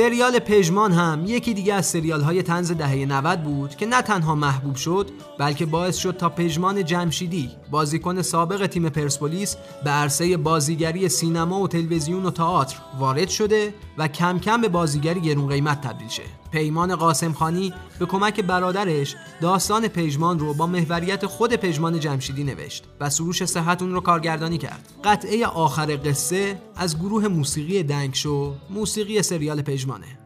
سریال 0.04 0.38
پژمان 0.38 0.92
هم 0.92 1.22
یکی 1.26 1.54
دیگه 1.54 1.74
از 1.74 1.86
سریال 1.86 2.20
های 2.20 2.42
تنز 2.42 2.72
دهه 2.72 3.06
90 3.06 3.42
بود 3.42 3.76
که 3.76 3.86
نه 3.86 4.02
تنها 4.02 4.34
محبوب 4.34 4.76
شد 4.76 5.10
بلکه 5.38 5.66
باعث 5.66 5.96
شد 5.96 6.16
تا 6.16 6.28
پژمان 6.28 6.84
جمشیدی 6.84 7.50
بازیکن 7.70 8.22
سابق 8.22 8.66
تیم 8.66 8.88
پرسپولیس 8.88 9.56
به 9.84 9.90
عرصه 9.90 10.36
بازیگری 10.36 11.08
سینما 11.08 11.60
و 11.60 11.68
تلویزیون 11.68 12.26
و 12.26 12.30
تئاتر 12.30 12.76
وارد 12.98 13.28
شده 13.28 13.74
و 13.98 14.08
کم 14.08 14.38
کم 14.38 14.60
به 14.60 14.68
بازیگری 14.68 15.20
گرون 15.20 15.48
قیمت 15.48 15.80
تبدیل 15.80 16.08
شه. 16.08 16.43
پیمان 16.54 16.96
قاسم 16.96 17.32
خانی 17.32 17.72
به 17.98 18.06
کمک 18.06 18.40
برادرش 18.40 19.16
داستان 19.40 19.88
پژمان 19.88 20.38
رو 20.38 20.54
با 20.54 20.66
محوریت 20.66 21.26
خود 21.26 21.52
پژمان 21.52 22.00
جمشیدی 22.00 22.44
نوشت 22.44 22.84
و 23.00 23.10
سروش 23.10 23.44
صحت 23.44 23.82
اون 23.82 23.92
رو 23.92 24.00
کارگردانی 24.00 24.58
کرد. 24.58 24.88
قطعه 25.04 25.46
آخر 25.46 25.98
قصه 26.04 26.60
از 26.76 26.98
گروه 26.98 27.28
موسیقی 27.28 27.82
دنگشو 27.82 28.54
موسیقی 28.70 29.22
سریال 29.22 29.62
پژمانه. 29.62 30.18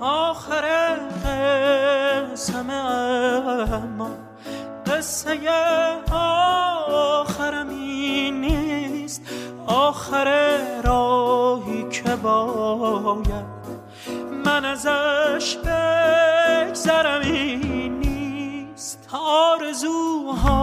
آخر 0.00 0.94
قسم 2.32 2.70
اما 2.70 4.10
قصه 4.86 5.38
آخرم 7.20 7.68
این 7.68 8.40
نیست. 8.40 9.22
آخر 9.66 10.57
راهی 12.22 13.22
که 13.22 13.28
باید 13.28 13.44
من 14.44 14.64
ازش 14.64 15.56
بگذرم 15.56 17.20
این 17.20 17.98
نیست 17.98 19.08
آرزوهامو 19.12 20.56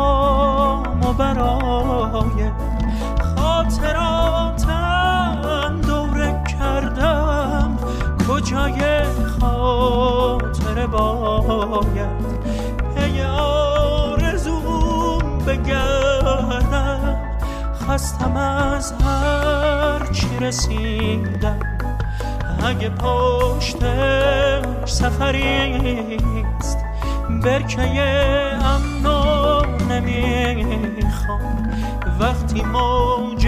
برای 1.14 2.52
خاطراتم 3.36 4.96
دوره 5.88 6.44
کردم. 6.60 7.78
کجای 8.30 9.04
خاطر 9.40 10.88
باید؟ 10.88 12.35
خستم 17.96 18.38
از 18.38 18.92
هر 18.92 20.12
چی 20.14 20.28
رسیدم. 20.42 21.60
اگه 22.64 22.90
پشتش 22.90 24.66
سفریست 24.92 26.78
برکه 27.44 27.82
امنو 28.64 29.62
نمی‌خوام. 29.90 31.70
وقتی 32.20 32.62
موج 32.62 33.48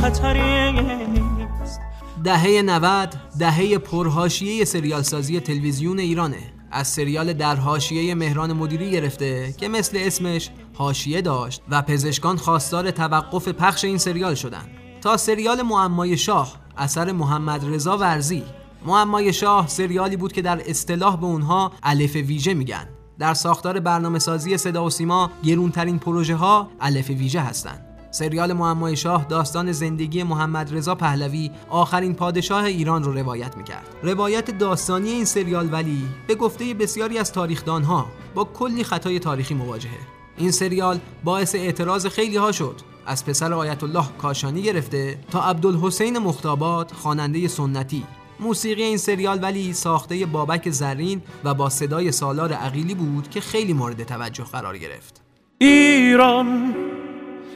خطریست 0.00 1.80
دهه 2.24 2.62
90 2.62 3.14
دهه 3.38 3.78
پرهاشیه 3.78 4.64
سریال 4.64 5.02
سازی 5.02 5.40
تلویزیون 5.40 5.98
ایرانه. 5.98 6.52
از 6.72 6.88
سریال 6.88 7.32
در 7.32 7.56
حاشیه 7.56 8.14
مهران 8.14 8.52
مدیری 8.52 8.90
گرفته 8.90 9.54
که 9.56 9.68
مثل 9.68 9.98
اسمش 10.00 10.50
حاشیه 10.74 11.20
داشت 11.20 11.62
و 11.70 11.82
پزشکان 11.82 12.36
خواستار 12.36 12.90
توقف 12.90 13.48
پخش 13.48 13.84
این 13.84 13.98
سریال 13.98 14.34
شدند 14.34 14.68
تا 15.00 15.16
سریال 15.16 15.62
معمای 15.62 16.16
شاه 16.16 16.56
اثر 16.76 17.12
محمد 17.12 17.74
رضا 17.74 17.98
ورزی. 17.98 18.44
معمای 18.86 19.32
شاه 19.32 19.68
سریالی 19.68 20.16
بود 20.16 20.32
که 20.32 20.42
در 20.42 20.70
اصطلاح 20.70 21.16
به 21.16 21.26
اونها 21.26 21.72
الف 21.82 22.16
ویژه 22.16 22.54
میگن. 22.54 22.88
در 23.18 23.34
ساختار 23.34 23.80
برنامه 23.80 24.18
سازی 24.18 24.56
صدا 24.56 24.84
و 24.84 24.90
سیما 24.90 25.30
گرونترین 25.44 25.98
پروژه 25.98 26.34
ها 26.34 26.68
الف 26.80 27.10
ویژه 27.10 27.40
هستند 27.40 27.91
سریال 28.12 28.52
معمای 28.52 28.96
شاه 28.96 29.24
داستان 29.24 29.72
زندگی 29.72 30.22
محمد 30.22 30.74
رضا 30.76 30.94
پهلوی 30.94 31.50
آخرین 31.68 32.14
پادشاه 32.14 32.64
ایران 32.64 33.04
رو 33.04 33.12
روایت 33.12 33.56
می‌کرد. 33.56 33.96
روایت 34.02 34.58
داستانی 34.58 35.10
این 35.10 35.24
سریال 35.24 35.72
ولی 35.72 36.02
به 36.26 36.34
گفته 36.34 36.74
بسیاری 36.74 37.18
از 37.18 37.32
تاریخدانها 37.32 38.06
با 38.34 38.44
کلی 38.44 38.84
خطای 38.84 39.18
تاریخی 39.18 39.54
مواجهه. 39.54 39.98
این 40.36 40.50
سریال 40.50 41.00
باعث 41.24 41.54
اعتراض 41.54 42.06
خیلی 42.06 42.36
ها 42.36 42.52
شد. 42.52 42.80
از 43.06 43.24
پسر 43.24 43.52
آیت 43.52 43.82
الله 43.82 44.04
کاشانی 44.18 44.62
گرفته 44.62 45.18
تا 45.30 45.42
عبدالحسین 45.42 46.18
مختابات 46.18 46.92
خواننده 46.92 47.48
سنتی. 47.48 48.04
موسیقی 48.40 48.82
این 48.82 48.96
سریال 48.96 49.42
ولی 49.42 49.72
ساخته 49.72 50.26
بابک 50.26 50.70
زرین 50.70 51.22
و 51.44 51.54
با 51.54 51.68
صدای 51.68 52.12
سالار 52.12 52.52
عقیلی 52.52 52.94
بود 52.94 53.30
که 53.30 53.40
خیلی 53.40 53.72
مورد 53.72 54.02
توجه 54.02 54.44
قرار 54.44 54.78
گرفت. 54.78 55.22
ایران 55.58 56.74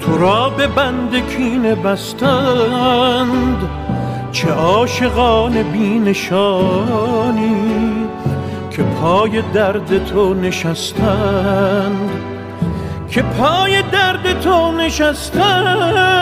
تو 0.00 0.18
را 0.18 0.50
به 0.50 0.66
بند 0.66 1.28
کینه 1.28 1.74
بستند. 1.74 3.68
چه 4.32 4.50
عاشقان 4.50 5.62
بینشانی 5.62 7.56
که 8.70 8.82
پای 8.82 9.42
درد 9.42 10.04
تو 10.04 10.34
نشستند. 10.34 12.10
که 13.10 13.22
پای 13.22 13.82
درد 13.82 14.40
تو 14.40 14.72
نشستند. 14.72 16.20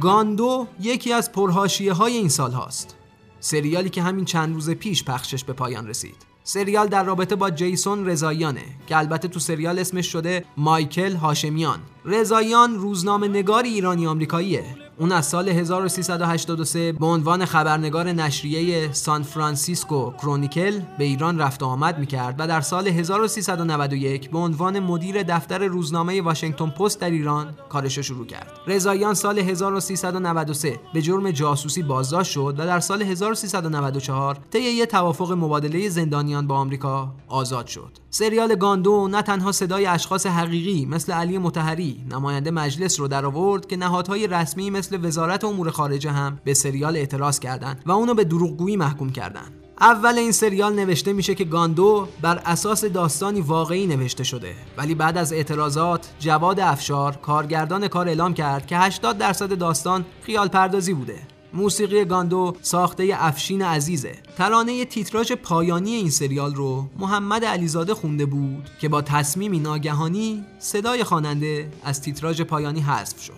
گاندو 0.00 0.66
یکی 0.80 1.12
از 1.12 1.32
پرحاشیه 1.32 1.92
های 1.92 2.12
این 2.12 2.28
سال 2.28 2.52
هاست 2.52 2.96
سریالی 3.40 3.90
که 3.90 4.02
همین 4.02 4.24
چند 4.24 4.54
روز 4.54 4.70
پیش 4.70 5.04
پخشش 5.04 5.44
به 5.44 5.52
پایان 5.52 5.88
رسید. 5.88 6.27
سریال 6.50 6.86
در 6.86 7.04
رابطه 7.04 7.36
با 7.36 7.50
جیسون 7.50 8.06
رضاییانه 8.06 8.64
که 8.86 8.96
البته 8.96 9.28
تو 9.28 9.40
سریال 9.40 9.78
اسمش 9.78 10.12
شده 10.12 10.44
مایکل 10.56 11.14
هاشمیان. 11.14 11.78
رضاییان 12.04 12.74
روزنامه 12.74 13.28
نگاری 13.28 13.68
ایرانی 13.68 14.06
آمریکاییه. 14.06 14.64
اون 15.00 15.12
از 15.12 15.26
سال 15.26 15.48
1383 15.48 16.92
به 16.92 17.06
عنوان 17.06 17.44
خبرنگار 17.44 18.12
نشریه 18.12 18.92
سان 18.92 19.22
فرانسیسکو 19.22 20.10
کرونیکل 20.10 20.80
به 20.98 21.04
ایران 21.04 21.38
رفت 21.38 21.62
و 21.62 21.66
آمد 21.66 21.98
می‌کرد 21.98 22.34
و 22.38 22.46
در 22.46 22.60
سال 22.60 22.88
1391 22.88 24.30
به 24.30 24.38
عنوان 24.38 24.80
مدیر 24.80 25.22
دفتر 25.22 25.58
روزنامه 25.58 26.22
واشنگتن 26.22 26.70
پست 26.70 27.00
در 27.00 27.10
ایران 27.10 27.54
کارش 27.68 27.98
شروع 27.98 28.26
کرد. 28.26 28.52
رضاییان 28.66 29.14
سال 29.14 29.38
1393 29.38 30.80
به 30.94 31.02
جرم 31.02 31.30
جاسوسی 31.30 31.82
بازداشت 31.82 32.32
شد 32.32 32.54
و 32.58 32.66
در 32.66 32.80
سال 32.80 33.02
1394 33.02 34.38
طی 34.50 34.60
یه 34.60 34.86
توافق 34.86 35.32
مبادله 35.32 35.88
زندانیان 35.88 36.46
با 36.46 36.56
آمریکا 36.56 37.14
آزاد 37.28 37.66
شد. 37.66 37.98
سریال 38.10 38.54
گاندو 38.54 39.08
نه 39.08 39.22
تنها 39.22 39.52
صدای 39.52 39.86
اشخاص 39.86 40.26
حقیقی 40.26 40.86
مثل 40.86 41.12
علی 41.12 41.38
متحری 41.38 42.04
نماینده 42.10 42.50
مجلس 42.50 43.00
رو 43.00 43.08
در 43.08 43.26
آورد 43.26 43.66
که 43.66 43.76
نهادهای 43.76 44.26
رسمی 44.26 44.70
مثل 44.70 44.87
وزارت 44.96 45.44
امور 45.44 45.70
خارجه 45.70 46.10
هم 46.10 46.40
به 46.44 46.54
سریال 46.54 46.96
اعتراض 46.96 47.38
کردند 47.38 47.82
و 47.86 47.92
اونو 47.92 48.14
به 48.14 48.24
دروغگویی 48.24 48.76
محکوم 48.76 49.10
کردند. 49.10 49.52
اول 49.80 50.18
این 50.18 50.32
سریال 50.32 50.74
نوشته 50.74 51.12
میشه 51.12 51.34
که 51.34 51.44
گاندو 51.44 52.08
بر 52.22 52.42
اساس 52.46 52.84
داستانی 52.84 53.40
واقعی 53.40 53.86
نوشته 53.86 54.24
شده 54.24 54.54
ولی 54.76 54.94
بعد 54.94 55.18
از 55.18 55.32
اعتراضات 55.32 56.08
جواد 56.18 56.60
افشار 56.60 57.16
کارگردان 57.16 57.88
کار 57.88 58.08
اعلام 58.08 58.34
کرد 58.34 58.66
که 58.66 58.76
80 58.76 59.18
درصد 59.18 59.58
داستان 59.58 60.04
خیال 60.22 60.48
پردازی 60.48 60.94
بوده. 60.94 61.18
موسیقی 61.52 62.04
گاندو 62.04 62.56
ساخته 62.62 63.16
افشین 63.18 63.62
عزیزه. 63.62 64.12
ترانه 64.36 64.84
تیتراژ 64.84 65.32
پایانی 65.32 65.94
این 65.94 66.10
سریال 66.10 66.54
رو 66.54 66.88
محمد 66.98 67.44
علیزاده 67.44 67.94
خونده 67.94 68.26
بود 68.26 68.70
که 68.80 68.88
با 68.88 69.02
تصمیمی 69.02 69.58
ناگهانی 69.58 70.44
صدای 70.58 71.04
خواننده 71.04 71.70
از 71.84 72.02
تیتراژ 72.02 72.40
پایانی 72.40 72.80
حذف 72.80 73.22
شد. 73.22 73.37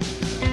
Bye. 0.00 0.49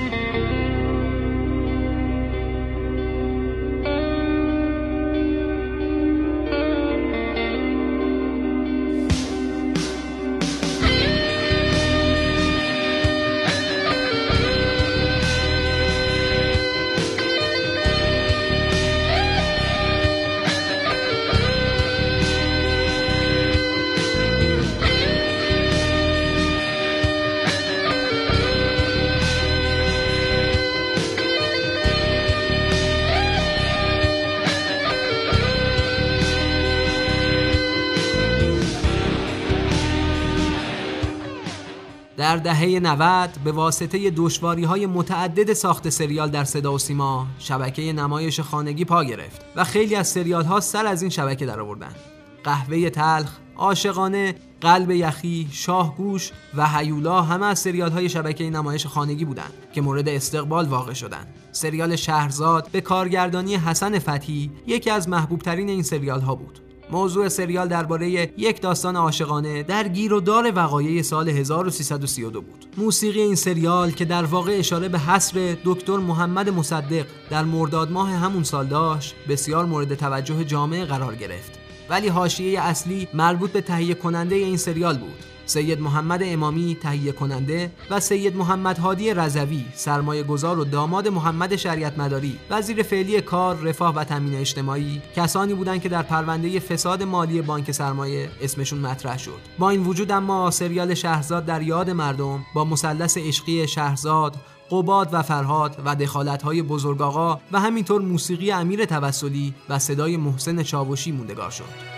در 42.38 42.44
دهه 42.44 42.80
90 42.80 43.30
به 43.44 43.52
واسطه 43.52 44.10
دشواری 44.10 44.64
های 44.64 44.86
متعدد 44.86 45.54
ساخت 45.54 45.90
سریال 45.90 46.30
در 46.30 46.44
صدا 46.44 46.74
و 46.74 46.78
سیما 46.78 47.28
شبکه 47.40 47.94
نمایش 47.94 48.40
خانگی 48.40 48.86
پا 48.86 49.04
گرفت 49.04 49.42
و 49.56 49.64
خیلی 49.64 49.96
از 49.96 50.08
سریال 50.08 50.46
ها 50.46 50.60
سر 50.60 50.86
از 50.86 51.02
این 51.02 51.12
شبکه 51.12 51.46
در 51.46 51.60
آوردن 51.60 51.96
قهوه 52.44 52.90
تلخ 52.90 53.38
عاشقانه 53.56 54.36
قلب 54.62 54.92
یخی 54.92 55.48
شاهگوش 55.52 56.32
و 56.56 56.68
هیولا 56.68 57.22
همه 57.22 57.46
از 57.46 57.60
سریال 57.60 57.92
های 57.92 58.10
شبکه 58.10 58.50
نمایش 58.50 58.86
خانگی 58.86 59.26
بودند 59.26 59.54
که 59.74 59.82
مورد 59.82 60.10
استقبال 60.10 60.66
واقع 60.66 60.94
شدند. 60.94 61.28
سریال 61.52 61.96
شهرزاد 61.96 62.70
به 62.72 62.82
کارگردانی 62.82 63.56
حسن 63.56 64.00
فتحی 64.00 64.52
یکی 64.68 64.90
از 64.90 65.10
محبوب 65.10 65.42
ترین 65.42 65.70
این 65.70 65.84
سریال 65.84 66.22
ها 66.22 66.36
بود. 66.36 66.67
موضوع 66.92 67.28
سریال 67.28 67.68
درباره 67.68 68.10
یک 68.38 68.62
داستان 68.62 68.96
عاشقانه 68.96 69.64
در 69.64 69.88
گیر 69.88 70.14
و 70.14 70.20
دار 70.20 70.52
وقایع 70.56 71.02
سال 71.02 71.30
1332 71.30 72.42
بود. 72.42 72.66
موسیقی 72.78 73.22
این 73.22 73.36
سریال 73.36 73.92
که 73.92 74.06
در 74.06 74.24
واقع 74.24 74.56
اشاره 74.60 74.88
به 74.88 75.00
حصر 75.00 75.58
دکتر 75.66 75.98
محمد 75.98 76.50
مصدق 76.50 77.06
در 77.30 77.44
مرداد 77.44 77.92
ماه 77.92 78.10
همون 78.10 78.44
سال 78.44 78.68
داشت، 78.68 79.16
بسیار 79.30 79.66
مورد 79.66 79.96
توجه 79.96 80.44
جامعه 80.44 80.86
قرار 80.86 81.16
گرفت. 81.16 81.52
ولی 81.90 82.08
حاشیه 82.08 82.62
اصلی 82.62 83.08
مربوط 83.14 83.52
به 83.52 83.62
تهیه 83.62 83.94
کننده 83.94 84.36
این 84.36 84.58
سریال 84.58 84.98
بود. 84.98 85.37
سید 85.48 85.82
محمد 85.82 86.20
امامی 86.24 86.78
تهیه 86.82 87.12
کننده 87.12 87.72
و 87.90 88.00
سید 88.00 88.36
محمد 88.36 88.78
هادی 88.78 89.14
رضوی 89.14 89.66
سرمایه 89.74 90.24
گذار 90.24 90.60
و 90.60 90.66
داماد 90.66 91.08
محمد 91.08 91.56
شریعت 91.56 92.00
مداری 92.00 92.40
وزیر 92.50 92.84
فعلی 92.84 93.22
کار 93.22 93.56
رفاه 93.56 93.96
و 93.96 94.04
تامین 94.04 94.36
اجتماعی 94.36 95.02
کسانی 95.16 95.54
بودند 95.54 95.82
که 95.82 95.90
در 95.90 96.02
پرونده 96.02 96.60
فساد 96.60 97.04
مالی 97.04 97.42
بانک 97.42 97.72
سرمایه 97.72 98.30
اسمشون 98.42 98.80
مطرح 98.80 99.18
شد. 99.18 99.40
با 99.60 99.70
این 99.70 99.84
وجود 99.84 100.12
اما 100.12 100.52
سریال 100.52 100.94
شهرزاد 100.94 101.46
در 101.46 101.62
یاد 101.62 101.90
مردم 101.90 102.46
با 102.54 102.66
مثلث 102.66 103.18
عشقی 103.18 103.68
شهرزاد 103.68 104.36
قباد 104.72 105.10
و 105.12 105.22
فرهاد 105.22 105.82
و 105.86 105.96
دخالت‌های 105.96 106.62
بزرگ 106.62 107.02
آقا 107.02 107.40
و 107.52 107.60
همینطور 107.60 108.02
موسیقی 108.02 108.52
امیر 108.52 108.86
توسلی 108.86 109.54
و 109.70 109.80
صدای 109.80 110.18
محسن 110.18 110.64
چاوشی 110.64 111.12
موندگار 111.12 111.52
شد. 111.52 111.98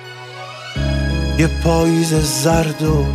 یه 1.39 1.61
پاییز 1.63 2.13
زرد 2.13 2.83
و 2.83 3.05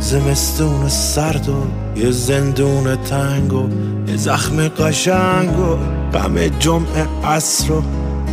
زمستون 0.00 0.88
سرد 0.88 1.48
و 1.48 1.62
یه 1.96 2.10
زندون 2.10 2.96
تنگ 2.96 3.52
و 3.52 3.68
یه 4.08 4.16
زخم 4.16 4.68
قشنگ 4.68 5.58
و 5.58 5.76
غم 6.12 6.48
جمعه 6.58 7.06
عصر 7.24 7.72
و 7.72 7.82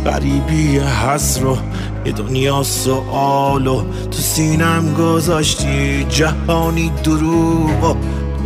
غریبی 0.04 0.78
حسر 0.78 1.46
و 1.46 1.56
یه 2.04 2.12
دنیا 2.12 2.62
سوال 2.62 3.66
و 3.66 3.82
تو 4.10 4.18
سینم 4.18 4.94
گذاشتی 4.94 6.04
جهانی 6.04 6.92
دروغ 7.04 7.84
و 7.84 7.94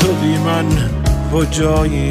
تو 0.00 0.12
بی 0.12 0.38
من 0.38 0.90
کجایی 1.32 2.08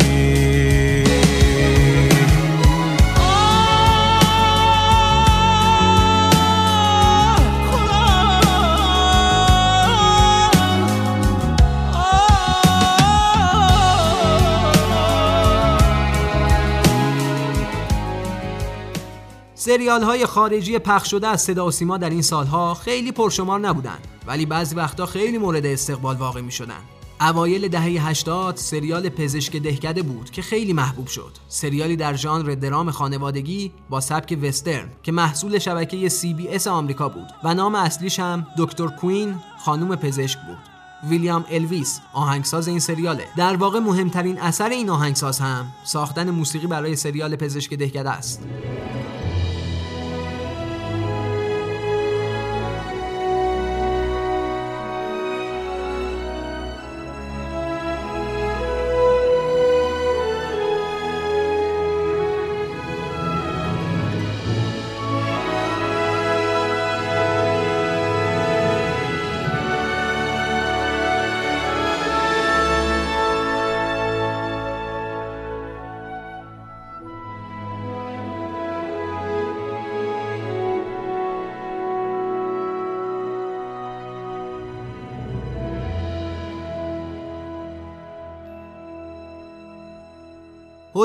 سریال 19.67 20.03
های 20.03 20.25
خارجی 20.25 20.79
پخش 20.79 21.11
شده 21.11 21.27
از 21.27 21.41
صدا 21.41 21.65
و 21.65 21.71
سیما 21.71 21.97
در 21.97 22.09
این 22.09 22.21
سالها 22.21 22.73
خیلی 22.73 23.11
پرشمار 23.11 23.59
نبودند 23.59 24.07
ولی 24.27 24.45
بعضی 24.45 24.75
وقتا 24.75 25.05
خیلی 25.05 25.38
مورد 25.38 25.65
استقبال 25.65 26.15
واقع 26.15 26.41
می 26.41 26.51
شدن. 26.51 26.96
اوایل 27.22 27.68
دهه 27.68 27.84
80 27.84 28.55
سریال 28.55 29.09
پزشک 29.09 29.57
دهکده 29.57 30.01
بود 30.01 30.32
که 30.32 30.41
خیلی 30.41 30.74
محبوب 30.74 31.07
شد. 31.07 31.32
سریالی 31.47 31.95
در 31.95 32.15
ژانر 32.15 32.55
درام 32.55 32.91
خانوادگی 32.91 33.72
با 33.89 34.01
سبک 34.01 34.38
وسترن 34.41 34.89
که 35.03 35.11
محصول 35.11 35.59
شبکه 35.59 36.09
سی 36.09 36.34
بی 36.34 36.47
اس 36.47 36.68
آمریکا 36.68 37.09
بود 37.09 37.28
و 37.43 37.53
نام 37.53 37.76
اصلیش 37.76 38.20
هم 38.20 38.47
دکتر 38.57 38.88
کوین 38.88 39.36
خانم 39.59 39.95
پزشک 39.95 40.39
بود. 40.47 40.57
ویلیام 41.09 41.45
الویس 41.51 41.99
آهنگساز 42.13 42.68
این 42.68 42.80
سریاله 42.80 43.24
در 43.38 43.55
واقع 43.55 43.80
مهمترین 43.80 44.39
اثر 44.39 44.70
این 44.70 44.89
آهنگساز 44.89 45.39
هم 45.39 45.65
ساختن 45.84 46.32
موسیقی 46.32 46.68
برای 46.68 46.95
سریال 46.95 47.36
پزشک 47.36 47.74
دهکده 47.74 48.09
است 48.09 48.47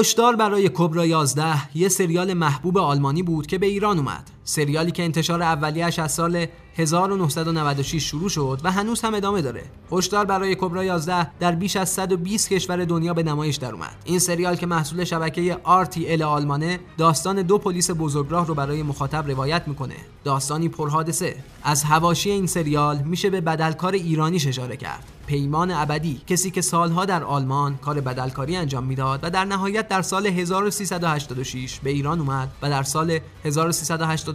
هشدار 0.00 0.36
برای 0.36 0.68
کبرا 0.68 1.06
11 1.06 1.76
یه 1.76 1.88
سریال 1.88 2.34
محبوب 2.34 2.78
آلمانی 2.78 3.22
بود 3.22 3.46
که 3.46 3.58
به 3.58 3.66
ایران 3.66 3.98
اومد. 3.98 4.30
سریالی 4.44 4.90
که 4.90 5.02
انتشار 5.02 5.42
اولیش 5.42 5.98
از 5.98 6.12
سال 6.12 6.46
1996 6.76 8.02
شروع 8.02 8.28
شد 8.28 8.60
و 8.64 8.72
هنوز 8.72 9.00
هم 9.00 9.14
ادامه 9.14 9.42
داره. 9.42 9.62
هشدار 9.92 10.24
برای 10.24 10.54
کبرا 10.54 10.84
11 10.84 11.38
در 11.38 11.52
بیش 11.52 11.76
از 11.76 11.88
120 11.88 12.48
کشور 12.48 12.84
دنیا 12.84 13.14
به 13.14 13.22
نمایش 13.22 13.56
در 13.56 13.72
اومد. 13.72 13.94
این 14.04 14.18
سریال 14.18 14.56
که 14.56 14.66
محصول 14.66 15.04
شبکه 15.04 15.56
RTL 15.64 16.20
آلمانه 16.20 16.80
داستان 16.98 17.42
دو 17.42 17.58
پلیس 17.58 17.90
بزرگراه 17.98 18.46
رو 18.46 18.54
برای 18.54 18.82
مخاطب 18.82 19.30
روایت 19.30 19.62
می‌کنه. 19.66 19.96
داستانی 20.24 20.68
پرحادثه. 20.68 21.36
از 21.62 21.84
هواشی 21.84 22.30
این 22.30 22.46
سریال 22.46 22.98
میشه 22.98 23.30
به 23.30 23.40
بدلکار 23.40 23.92
ایرانیش 23.92 24.46
اشاره 24.46 24.76
کرد. 24.76 25.04
پیمان 25.26 25.70
ابدی 25.70 26.20
کسی 26.26 26.50
که 26.50 26.60
سالها 26.60 27.04
در 27.04 27.24
آلمان 27.24 27.76
کار 27.76 28.00
بدلکاری 28.00 28.56
انجام 28.56 28.84
می‌داد 28.84 29.20
و 29.22 29.30
در 29.30 29.44
نهایت 29.44 29.88
در 29.88 30.02
سال 30.02 30.26
1386 30.26 31.80
به 31.80 31.90
ایران 31.90 32.20
اومد 32.20 32.48
و 32.62 32.70
در 32.70 32.82
سال 32.82 33.18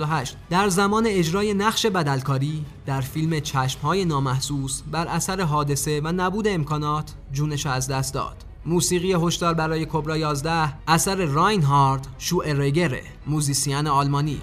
1388 0.01 0.37
در 0.49 0.69
زمان 0.69 1.05
اجرای 1.07 1.53
نقش 1.53 1.85
بدلکاری 1.85 2.65
در 2.85 3.01
فیلم 3.01 3.39
چشمهای 3.39 4.05
نامحسوس 4.05 4.81
بر 4.91 5.07
اثر 5.07 5.41
حادثه 5.41 6.01
و 6.03 6.11
نبود 6.11 6.47
امکانات 6.47 7.13
جونش 7.31 7.65
از 7.65 7.87
دست 7.87 8.13
داد. 8.13 8.45
موسیقی 8.65 9.13
هشدار 9.13 9.53
برای 9.53 9.85
کبرا 9.85 10.17
11 10.17 10.73
اثر 10.87 11.25
راینهارد 11.25 12.07
شوئرگره 12.17 13.03
موزیسین 13.27 13.87
آلمانی. 13.87 14.41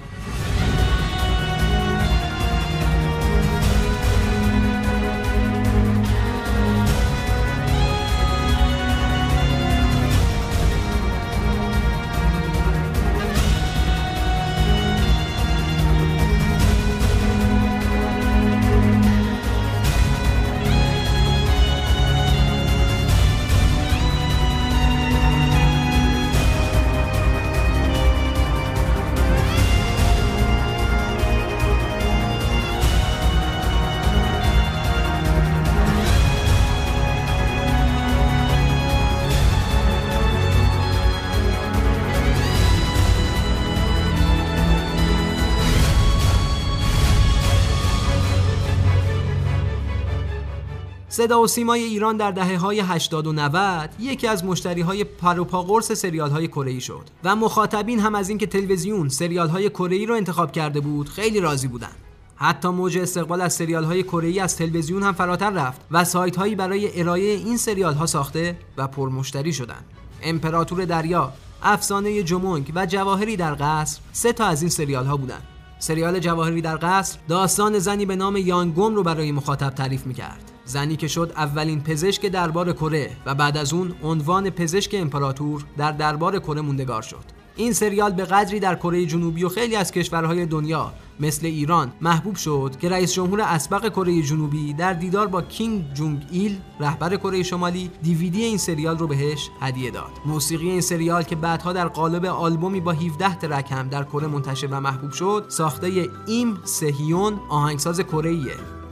صدا 51.14 51.40
و 51.40 51.46
سیمای 51.46 51.82
ایران 51.82 52.16
در 52.16 52.30
دهه 52.30 52.56
های 52.56 52.80
80 52.80 53.26
و 53.26 53.32
90 53.32 53.90
یکی 53.98 54.26
از 54.26 54.44
مشتری 54.44 54.80
های 54.80 55.04
پروپا 55.04 55.62
قرص 55.62 55.92
سریال 55.92 56.30
های 56.30 56.48
کره 56.48 56.80
شد 56.80 57.02
و 57.24 57.36
مخاطبین 57.36 58.00
هم 58.00 58.14
از 58.14 58.28
اینکه 58.28 58.46
تلویزیون 58.46 59.08
سریال 59.08 59.48
های 59.48 59.70
کره 59.70 60.06
رو 60.06 60.14
انتخاب 60.14 60.52
کرده 60.52 60.80
بود 60.80 61.08
خیلی 61.08 61.40
راضی 61.40 61.68
بودن 61.68 61.90
حتی 62.36 62.68
موج 62.68 62.98
استقبال 62.98 63.40
از 63.40 63.52
سریال 63.52 63.84
های 63.84 64.02
کره 64.02 64.42
از 64.42 64.56
تلویزیون 64.56 65.02
هم 65.02 65.12
فراتر 65.12 65.50
رفت 65.50 65.80
و 65.90 66.04
سایت 66.04 66.36
هایی 66.36 66.54
برای 66.54 67.00
ارائه 67.00 67.22
این 67.22 67.56
سریال 67.56 67.94
ها 67.94 68.06
ساخته 68.06 68.56
و 68.76 68.88
پرمشتری 68.88 69.52
شدند. 69.52 69.84
امپراتور 70.22 70.84
دریا، 70.84 71.32
افسانه 71.62 72.22
جمونگ 72.22 72.72
و 72.74 72.86
جواهری 72.86 73.36
در 73.36 73.56
قصر 73.60 74.00
سه 74.12 74.32
تا 74.32 74.44
از 74.44 74.62
این 74.62 74.70
سریال 74.70 75.06
ها 75.06 75.16
بودند. 75.16 75.42
سریال 75.78 76.18
جواهری 76.18 76.60
در 76.60 76.78
قصر 76.82 77.18
داستان 77.28 77.78
زنی 77.78 78.06
به 78.06 78.16
نام 78.16 78.36
یانگوم 78.36 78.94
رو 78.94 79.02
برای 79.02 79.32
مخاطب 79.32 79.70
تعریف 79.70 80.06
می‌کرد 80.06 80.53
زنی 80.64 80.96
که 80.96 81.08
شد 81.08 81.32
اولین 81.36 81.82
پزشک 81.82 82.26
دربار 82.26 82.72
کره 82.72 83.10
و 83.26 83.34
بعد 83.34 83.56
از 83.56 83.72
اون 83.72 83.94
عنوان 84.02 84.50
پزشک 84.50 84.94
امپراتور 84.94 85.64
در 85.76 85.92
دربار 85.92 86.38
کره 86.38 86.60
موندگار 86.60 87.02
شد. 87.02 87.44
این 87.56 87.72
سریال 87.72 88.12
به 88.12 88.24
قدری 88.24 88.60
در 88.60 88.74
کره 88.74 89.06
جنوبی 89.06 89.44
و 89.44 89.48
خیلی 89.48 89.76
از 89.76 89.92
کشورهای 89.92 90.46
دنیا 90.46 90.92
مثل 91.20 91.46
ایران 91.46 91.92
محبوب 92.00 92.36
شد 92.36 92.76
که 92.80 92.88
رئیس 92.88 93.12
جمهور 93.12 93.40
اسبق 93.40 93.88
کره 93.88 94.22
جنوبی 94.22 94.72
در 94.72 94.92
دیدار 94.92 95.26
با 95.26 95.42
کینگ 95.42 95.92
جونگ 95.92 96.26
ایل 96.30 96.58
رهبر 96.80 97.16
کره 97.16 97.42
شمالی 97.42 97.90
دیویدی 98.02 98.44
این 98.44 98.58
سریال 98.58 98.98
رو 98.98 99.06
بهش 99.06 99.50
هدیه 99.60 99.90
داد. 99.90 100.10
موسیقی 100.26 100.70
این 100.70 100.80
سریال 100.80 101.22
که 101.22 101.36
بعدها 101.36 101.72
در 101.72 101.88
قالب 101.88 102.24
آلبومی 102.24 102.80
با 102.80 102.92
17 102.92 103.34
ترک 103.34 103.72
هم 103.72 103.88
در 103.88 104.04
کره 104.04 104.26
منتشر 104.26 104.66
و 104.66 104.80
محبوب 104.80 105.10
شد 105.10 105.44
ساخته 105.48 106.08
ایم 106.26 106.58
سهیون 106.64 107.40
آهنگساز 107.48 108.00
کره 108.00 108.34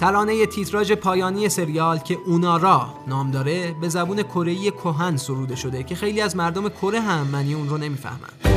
ترانه 0.03 0.47
تیتراژ 0.47 0.93
پایانی 0.93 1.49
سریال 1.49 1.99
که 1.99 2.19
اونارا 2.27 2.95
نام 3.07 3.31
داره 3.31 3.75
به 3.81 3.89
زبون 3.89 4.23
کره 4.23 4.71
کهن 4.71 5.17
سروده 5.17 5.57
شده 5.57 5.83
که 5.83 5.95
خیلی 5.95 6.21
از 6.21 6.37
مردم 6.37 6.69
کره 6.69 7.01
هم 7.01 7.27
معنی 7.27 7.55
اون 7.55 7.69
رو 7.69 7.79
نمی‌فهمند 7.79 8.52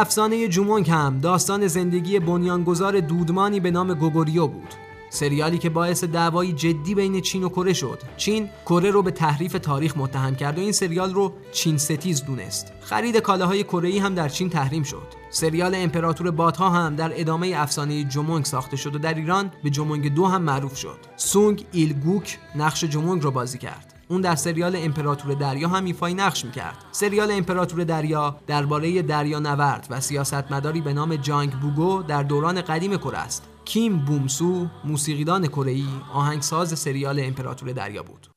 افسانه 0.00 0.48
جومونگ 0.48 0.90
هم 0.90 1.18
داستان 1.18 1.66
زندگی 1.66 2.18
بنیانگذار 2.18 3.00
دودمانی 3.00 3.60
به 3.60 3.70
نام 3.70 3.94
گوگوریو 3.94 4.46
بود. 4.46 4.74
سریالی 5.10 5.58
که 5.58 5.70
باعث 5.70 6.04
دعوایی 6.04 6.52
جدی 6.52 6.94
بین 6.94 7.20
چین 7.20 7.44
و 7.44 7.48
کره 7.48 7.72
شد. 7.72 8.02
چین 8.16 8.48
کره 8.66 8.90
رو 8.90 9.02
به 9.02 9.10
تحریف 9.10 9.52
تاریخ 9.52 9.96
متهم 9.96 10.34
کرد 10.34 10.58
و 10.58 10.60
این 10.60 10.72
سریال 10.72 11.14
رو 11.14 11.32
چین 11.52 11.78
ستیز 11.78 12.24
دونست. 12.24 12.72
خرید 12.80 13.16
کالاهای 13.16 13.64
کره 13.64 14.00
هم 14.00 14.14
در 14.14 14.28
چین 14.28 14.50
تحریم 14.50 14.82
شد. 14.82 15.06
سریال 15.30 15.74
امپراتور 15.74 16.30
بادها 16.30 16.70
هم 16.70 16.96
در 16.96 17.12
ادامه 17.14 17.52
افسانه 17.56 18.04
جومونگ 18.04 18.44
ساخته 18.44 18.76
شد 18.76 18.94
و 18.94 18.98
در 18.98 19.14
ایران 19.14 19.52
به 19.62 19.70
جومونگ 19.70 20.14
دو 20.14 20.26
هم 20.26 20.42
معروف 20.42 20.76
شد. 20.76 20.98
سونگ 21.16 21.64
ایلگوک 21.72 22.38
نقش 22.56 22.84
جومونگ 22.84 23.22
رو 23.22 23.30
بازی 23.30 23.58
کرد. 23.58 23.97
اون 24.08 24.20
در 24.20 24.34
سریال 24.34 24.76
امپراتور 24.76 25.34
دریا 25.34 25.68
هم 25.68 25.84
ایفای 25.84 26.14
نقش 26.14 26.44
می‌کرد. 26.44 26.84
سریال 26.92 27.30
امپراتور 27.30 27.84
دریا 27.84 28.36
درباره 28.46 29.02
دریا 29.02 29.38
نورد 29.38 29.86
و 29.90 30.00
سیاستمداری 30.00 30.80
به 30.80 30.92
نام 30.92 31.16
جانگ 31.16 31.52
بوگو 31.52 32.02
در 32.02 32.22
دوران 32.22 32.62
قدیم 32.62 32.96
کره 32.96 33.18
است. 33.18 33.42
کیم 33.64 33.98
بومسو 33.98 34.66
موسیقیدان 34.84 35.46
کره 35.46 35.82
آهنگساز 36.14 36.78
سریال 36.78 37.20
امپراتور 37.20 37.72
دریا 37.72 38.02
بود. 38.02 38.27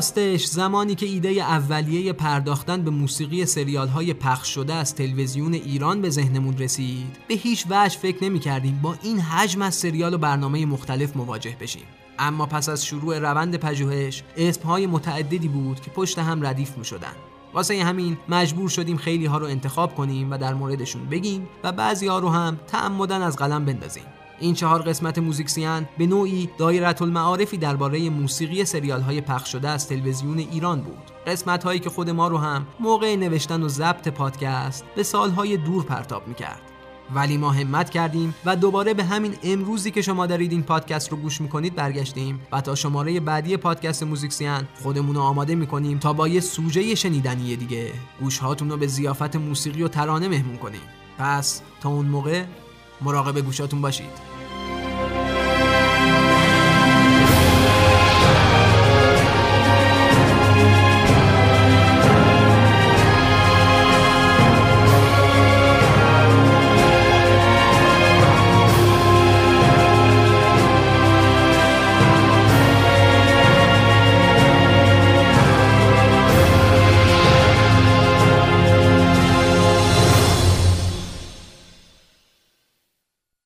راستش 0.00 0.46
زمانی 0.46 0.94
که 0.94 1.06
ایده 1.06 1.28
اولیه 1.28 2.12
پرداختن 2.12 2.82
به 2.82 2.90
موسیقی 2.90 3.46
سریال 3.46 3.88
های 3.88 4.14
پخش 4.14 4.54
شده 4.54 4.74
از 4.74 4.94
تلویزیون 4.94 5.54
ایران 5.54 6.02
به 6.02 6.10
ذهنمون 6.10 6.58
رسید. 6.58 7.16
به 7.28 7.34
هیچ 7.34 7.66
وجه 7.70 7.98
فکر 7.98 8.24
نمی 8.24 8.38
کردیم 8.38 8.80
با 8.82 8.94
این 9.02 9.20
حجم 9.20 9.62
از 9.62 9.74
سریال 9.74 10.14
و 10.14 10.18
برنامه 10.18 10.66
مختلف 10.66 11.16
مواجه 11.16 11.56
بشیم. 11.60 11.82
اما 12.18 12.46
پس 12.46 12.68
از 12.68 12.86
شروع 12.86 13.18
روند 13.18 13.56
پژوهش 13.56 14.22
اسمهای 14.36 14.86
متعددی 14.86 15.48
بود 15.48 15.80
که 15.80 15.90
پشت 15.90 16.18
هم 16.18 16.46
ردیف 16.46 16.78
می 16.78 16.84
شدن 16.84 17.12
واسه 17.54 17.84
همین 17.84 18.16
مجبور 18.28 18.68
شدیم 18.68 18.96
خیلی 18.96 19.26
ها 19.26 19.38
رو 19.38 19.46
انتخاب 19.46 19.94
کنیم 19.94 20.30
و 20.30 20.38
در 20.38 20.54
موردشون 20.54 21.06
بگیم 21.06 21.48
و 21.64 21.72
بعضی 21.72 22.06
ها 22.06 22.18
رو 22.18 22.28
هم 22.28 22.60
تعمدن 22.66 23.22
از 23.22 23.36
قلم 23.36 23.64
بندازیم. 23.64 24.04
این 24.40 24.54
چهار 24.54 24.82
قسمت 24.82 25.18
موزیکسیان 25.18 25.88
به 25.98 26.06
نوعی 26.06 26.50
دایره 26.58 27.02
المعارفی 27.02 27.56
درباره 27.56 28.10
موسیقی 28.10 28.64
سریال 28.64 29.00
های 29.00 29.20
پخش 29.20 29.52
شده 29.52 29.68
از 29.68 29.88
تلویزیون 29.88 30.38
ایران 30.38 30.80
بود. 30.80 31.10
قسمت 31.26 31.64
هایی 31.64 31.80
که 31.80 31.90
خود 31.90 32.10
ما 32.10 32.28
رو 32.28 32.38
هم 32.38 32.66
موقع 32.80 33.16
نوشتن 33.16 33.62
و 33.62 33.68
ضبط 33.68 34.08
پادکست 34.08 34.84
به 34.96 35.02
سالهای 35.02 35.56
دور 35.56 35.84
پرتاب 35.84 36.28
می‌کرد. 36.28 36.60
ولی 37.14 37.36
ما 37.36 37.50
همت 37.50 37.90
کردیم 37.90 38.34
و 38.44 38.56
دوباره 38.56 38.94
به 38.94 39.04
همین 39.04 39.34
امروزی 39.42 39.90
که 39.90 40.02
شما 40.02 40.26
دارید 40.26 40.52
این 40.52 40.62
پادکست 40.62 41.08
رو 41.08 41.16
گوش 41.16 41.40
می‌کنید 41.40 41.74
برگشتیم 41.74 42.40
و 42.52 42.60
تا 42.60 42.74
شماره 42.74 43.20
بعدی 43.20 43.56
پادکست 43.56 44.02
موزیکسیان 44.02 44.68
خودمون 44.82 45.14
رو 45.14 45.20
آماده 45.20 45.54
می‌کنیم 45.54 45.98
تا 45.98 46.12
با 46.12 46.28
یه 46.28 46.40
سوژه 46.40 46.94
شنیدنی 46.94 47.56
دیگه. 47.56 47.92
گوش 48.20 48.38
هاتون 48.38 48.70
رو 48.70 48.76
به 48.76 48.86
زیافت 48.86 49.36
موسیقی 49.36 49.82
و 49.82 49.88
ترانه 49.88 50.28
مهمون 50.28 50.56
کنیم. 50.56 50.80
پس 51.18 51.62
تا 51.80 51.88
اون 51.88 52.06
موقع 52.06 52.44
مراقب 53.00 53.40
گوشاتون 53.40 53.80
باشید. 53.80 54.29